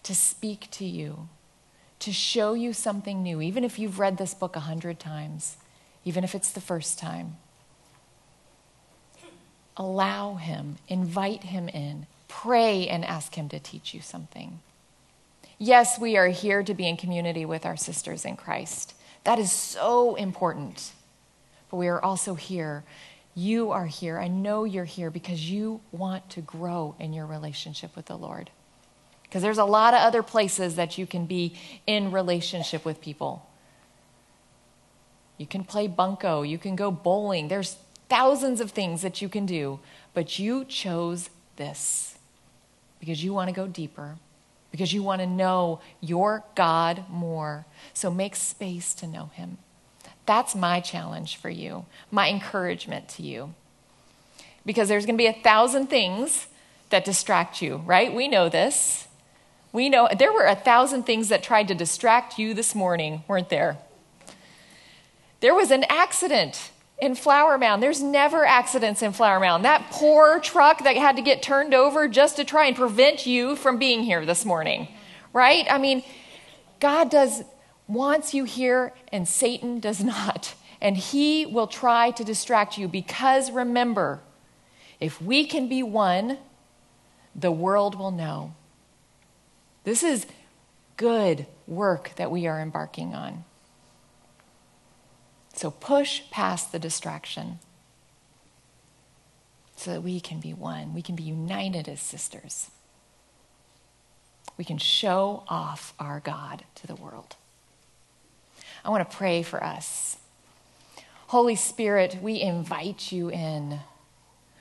to 0.08 0.14
speak 0.14 0.70
to 0.70 0.86
you, 0.86 1.28
to 1.98 2.10
show 2.14 2.54
you 2.54 2.72
something 2.72 3.22
new, 3.22 3.42
even 3.42 3.62
if 3.62 3.78
you've 3.78 3.98
read 3.98 4.16
this 4.16 4.32
book 4.32 4.56
a 4.56 4.60
hundred 4.60 4.98
times, 4.98 5.58
even 6.02 6.24
if 6.24 6.34
it's 6.34 6.50
the 6.50 6.62
first 6.62 6.98
time. 6.98 7.36
Allow 9.76 10.36
Him, 10.36 10.76
invite 10.88 11.44
Him 11.44 11.68
in, 11.68 12.06
pray 12.26 12.88
and 12.88 13.04
ask 13.04 13.34
Him 13.34 13.50
to 13.50 13.60
teach 13.60 13.92
you 13.92 14.00
something. 14.00 14.60
Yes, 15.58 16.00
we 16.00 16.16
are 16.16 16.28
here 16.28 16.62
to 16.62 16.72
be 16.72 16.88
in 16.88 16.96
community 16.96 17.44
with 17.44 17.66
our 17.66 17.76
sisters 17.76 18.24
in 18.24 18.34
Christ. 18.34 18.94
That 19.24 19.38
is 19.38 19.52
so 19.52 20.14
important. 20.14 20.92
But 21.70 21.76
we 21.76 21.88
are 21.88 22.02
also 22.02 22.34
here. 22.34 22.82
You 23.34 23.72
are 23.72 23.84
here. 23.84 24.18
I 24.18 24.28
know 24.28 24.64
you're 24.64 24.86
here 24.86 25.10
because 25.10 25.50
you 25.50 25.82
want 25.92 26.30
to 26.30 26.40
grow 26.40 26.94
in 26.98 27.12
your 27.12 27.26
relationship 27.26 27.94
with 27.94 28.06
the 28.06 28.16
Lord. 28.16 28.48
Because 29.28 29.42
there's 29.42 29.58
a 29.58 29.64
lot 29.64 29.94
of 29.94 30.00
other 30.00 30.22
places 30.22 30.76
that 30.76 30.96
you 30.96 31.06
can 31.06 31.26
be 31.26 31.54
in 31.86 32.10
relationship 32.10 32.84
with 32.84 33.00
people. 33.00 33.46
You 35.36 35.46
can 35.46 35.64
play 35.64 35.86
bunco, 35.86 36.42
you 36.42 36.58
can 36.58 36.76
go 36.76 36.90
bowling. 36.90 37.48
There's 37.48 37.76
thousands 38.08 38.60
of 38.60 38.70
things 38.70 39.02
that 39.02 39.20
you 39.20 39.28
can 39.28 39.46
do, 39.46 39.80
but 40.14 40.38
you 40.38 40.64
chose 40.64 41.30
this 41.56 42.16
because 43.00 43.22
you 43.22 43.32
want 43.32 43.48
to 43.48 43.54
go 43.54 43.66
deeper, 43.66 44.16
because 44.70 44.92
you 44.92 45.02
want 45.02 45.20
to 45.20 45.26
know 45.26 45.80
your 46.00 46.42
God 46.54 47.04
more. 47.08 47.66
So 47.94 48.10
make 48.10 48.34
space 48.34 48.94
to 48.94 49.06
know 49.06 49.26
him. 49.34 49.58
That's 50.26 50.54
my 50.54 50.80
challenge 50.80 51.36
for 51.36 51.50
you, 51.50 51.86
my 52.10 52.28
encouragement 52.28 53.08
to 53.10 53.22
you. 53.22 53.54
Because 54.66 54.88
there's 54.88 55.06
going 55.06 55.16
to 55.16 55.22
be 55.22 55.26
a 55.26 55.32
thousand 55.32 55.86
things 55.88 56.48
that 56.90 57.04
distract 57.04 57.62
you, 57.62 57.76
right? 57.86 58.14
We 58.14 58.28
know 58.28 58.48
this. 58.48 59.07
We 59.72 59.88
know 59.88 60.08
there 60.16 60.32
were 60.32 60.46
a 60.46 60.54
thousand 60.54 61.04
things 61.04 61.28
that 61.28 61.42
tried 61.42 61.68
to 61.68 61.74
distract 61.74 62.38
you 62.38 62.54
this 62.54 62.74
morning, 62.74 63.22
weren't 63.28 63.48
there? 63.48 63.78
There 65.40 65.54
was 65.54 65.70
an 65.70 65.84
accident 65.88 66.70
in 67.00 67.14
Flower 67.14 67.58
Mound. 67.58 67.82
There's 67.82 68.02
never 68.02 68.44
accidents 68.44 69.02
in 69.02 69.12
Flower 69.12 69.38
Mound. 69.38 69.64
That 69.64 69.86
poor 69.90 70.40
truck 70.40 70.82
that 70.84 70.96
had 70.96 71.16
to 71.16 71.22
get 71.22 71.42
turned 71.42 71.74
over 71.74 72.08
just 72.08 72.36
to 72.36 72.44
try 72.44 72.66
and 72.66 72.74
prevent 72.74 73.26
you 73.26 73.54
from 73.54 73.78
being 73.78 74.02
here 74.02 74.24
this 74.26 74.44
morning, 74.44 74.88
right? 75.32 75.66
I 75.70 75.78
mean, 75.78 76.02
God 76.80 77.10
does 77.10 77.42
wants 77.88 78.34
you 78.34 78.44
here 78.44 78.92
and 79.10 79.26
Satan 79.26 79.80
does 79.80 80.02
not. 80.04 80.54
And 80.80 80.96
he 80.96 81.44
will 81.46 81.66
try 81.66 82.12
to 82.12 82.22
distract 82.22 82.78
you 82.78 82.86
because 82.86 83.50
remember, 83.50 84.20
if 85.00 85.20
we 85.20 85.44
can 85.44 85.68
be 85.68 85.82
one, 85.82 86.38
the 87.34 87.50
world 87.50 87.96
will 87.96 88.12
know. 88.12 88.54
This 89.88 90.02
is 90.02 90.26
good 90.98 91.46
work 91.66 92.10
that 92.16 92.30
we 92.30 92.46
are 92.46 92.60
embarking 92.60 93.14
on. 93.14 93.44
So 95.54 95.70
push 95.70 96.20
past 96.30 96.72
the 96.72 96.78
distraction 96.78 97.58
so 99.76 99.92
that 99.94 100.02
we 100.02 100.20
can 100.20 100.40
be 100.40 100.52
one. 100.52 100.92
We 100.92 101.00
can 101.00 101.16
be 101.16 101.22
united 101.22 101.88
as 101.88 102.02
sisters. 102.02 102.70
We 104.58 104.64
can 104.66 104.76
show 104.76 105.44
off 105.48 105.94
our 105.98 106.20
God 106.20 106.64
to 106.74 106.86
the 106.86 106.94
world. 106.94 107.36
I 108.84 108.90
want 108.90 109.10
to 109.10 109.16
pray 109.16 109.42
for 109.42 109.64
us. 109.64 110.18
Holy 111.28 111.56
Spirit, 111.56 112.18
we 112.20 112.42
invite 112.42 113.10
you 113.10 113.30
in. 113.30 113.80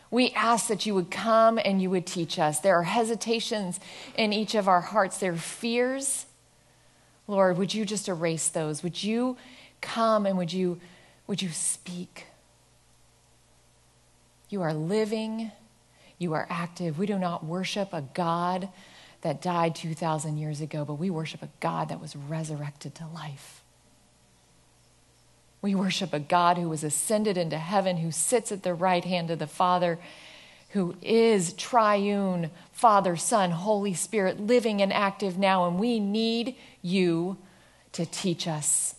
We 0.10 0.32
ask 0.32 0.68
that 0.68 0.86
you 0.86 0.96
would 0.96 1.12
come 1.12 1.60
and 1.64 1.82
you 1.82 1.90
would 1.90 2.06
teach 2.06 2.40
us. 2.40 2.60
There 2.60 2.76
are 2.76 2.84
hesitations 2.84 3.80
in 4.16 4.32
each 4.32 4.56
of 4.56 4.68
our 4.68 4.82
hearts, 4.82 5.18
there 5.18 5.34
are 5.34 5.38
fears. 5.38 6.26
Lord, 7.28 7.58
would 7.58 7.74
you 7.74 7.86
just 7.86 8.08
erase 8.08 8.48
those? 8.48 8.84
Would 8.84 9.04
you 9.04 9.38
come 9.82 10.26
and 10.26 10.38
would 10.38 10.54
you, 10.54 10.80
would 11.28 11.42
you 11.42 11.50
speak? 11.50 12.26
You 14.50 14.62
are 14.62 14.74
living, 14.74 15.52
you 16.18 16.34
are 16.34 16.48
active. 16.50 16.98
We 16.98 17.06
do 17.06 17.20
not 17.20 17.46
worship 17.46 17.92
a 17.92 18.02
God 18.02 18.70
that 19.22 19.42
died 19.42 19.76
2,000 19.76 20.38
years 20.38 20.62
ago, 20.62 20.86
but 20.86 20.94
we 20.94 21.10
worship 21.10 21.44
a 21.44 21.50
God 21.60 21.90
that 21.90 22.00
was 22.00 22.16
resurrected 22.16 22.96
to 22.96 23.08
life. 23.08 23.62
We 25.68 25.76
worship 25.76 26.14
a 26.14 26.20
God 26.22 26.58
who 26.58 26.70
was 26.70 26.86
ascended 26.86 27.38
into 27.38 27.58
heaven, 27.58 27.98
who 27.98 28.10
sits 28.10 28.54
at 28.54 28.64
the 28.64 28.74
right 28.74 29.04
hand 29.04 29.30
of 29.30 29.40
the 29.40 29.48
Father, 29.48 30.00
who 30.70 30.96
is 31.02 31.52
triune 31.52 32.52
Father, 32.72 33.18
Son, 33.18 33.52
Holy 33.52 33.94
Spirit, 33.94 34.40
living 34.40 34.82
and 34.82 34.94
active 34.94 35.38
now. 35.38 35.68
And 35.68 35.78
we 35.78 36.00
need 36.00 36.56
you 36.82 37.36
to 37.92 38.06
teach 38.06 38.48
us. 38.48 38.96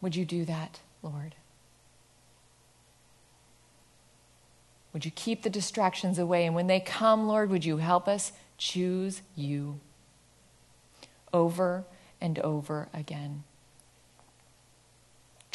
Would 0.00 0.16
you 0.16 0.24
do 0.24 0.46
that, 0.46 0.80
Lord? 1.02 1.34
Would 4.94 5.04
you 5.04 5.10
keep 5.10 5.42
the 5.42 5.50
distractions 5.50 6.18
away? 6.18 6.46
And 6.46 6.54
when 6.54 6.68
they 6.68 6.80
come, 6.80 7.28
Lord, 7.28 7.50
would 7.50 7.66
you 7.66 7.76
help 7.76 8.08
us 8.08 8.32
choose 8.56 9.20
you 9.36 9.78
over 11.34 11.84
and 12.18 12.38
over 12.38 12.88
again? 12.94 13.44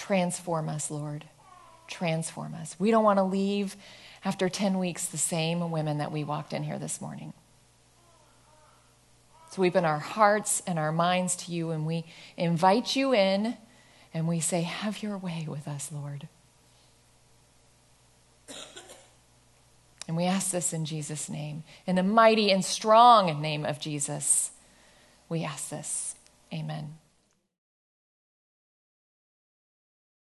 Transform 0.06 0.70
us, 0.70 0.92
Lord. 0.92 1.26
Transform 1.88 2.54
us. 2.54 2.76
We 2.78 2.92
don't 2.92 3.04
want 3.04 3.18
to 3.18 3.24
leave 3.24 3.76
after 4.24 4.50
10 4.50 4.78
weeks 4.78 5.08
the 5.08 5.18
same 5.18 5.72
women 5.72 5.98
that 5.98 6.12
we 6.12 6.24
walked 6.24 6.54
in 6.54 6.62
here 6.62 6.78
this 6.78 7.02
morning. 7.02 7.34
So 9.50 9.64
we 9.64 9.70
open 9.70 9.84
our 9.84 9.98
hearts 9.98 10.62
and 10.68 10.78
our 10.78 10.92
minds 10.92 11.36
to 11.38 11.52
you 11.52 11.72
and 11.72 11.88
we 11.88 12.06
invite 12.38 12.96
you 12.96 13.16
in 13.16 13.58
and 14.14 14.28
we 14.28 14.40
say, 14.40 14.62
Have 14.62 15.02
your 15.02 15.18
way 15.18 15.48
with 15.50 15.68
us, 15.68 15.90
Lord. 15.92 16.28
And 20.08 20.16
we 20.16 20.26
ask 20.26 20.52
this 20.52 20.72
in 20.72 20.86
Jesus' 20.86 21.30
name. 21.30 21.64
In 21.88 21.96
the 21.96 22.04
mighty 22.04 22.52
and 22.52 22.64
strong 22.64 23.42
name 23.42 23.66
of 23.66 23.80
Jesus, 23.80 24.52
we 25.30 25.44
ask 25.44 25.70
this. 25.70 26.16
Amen. 26.54 26.94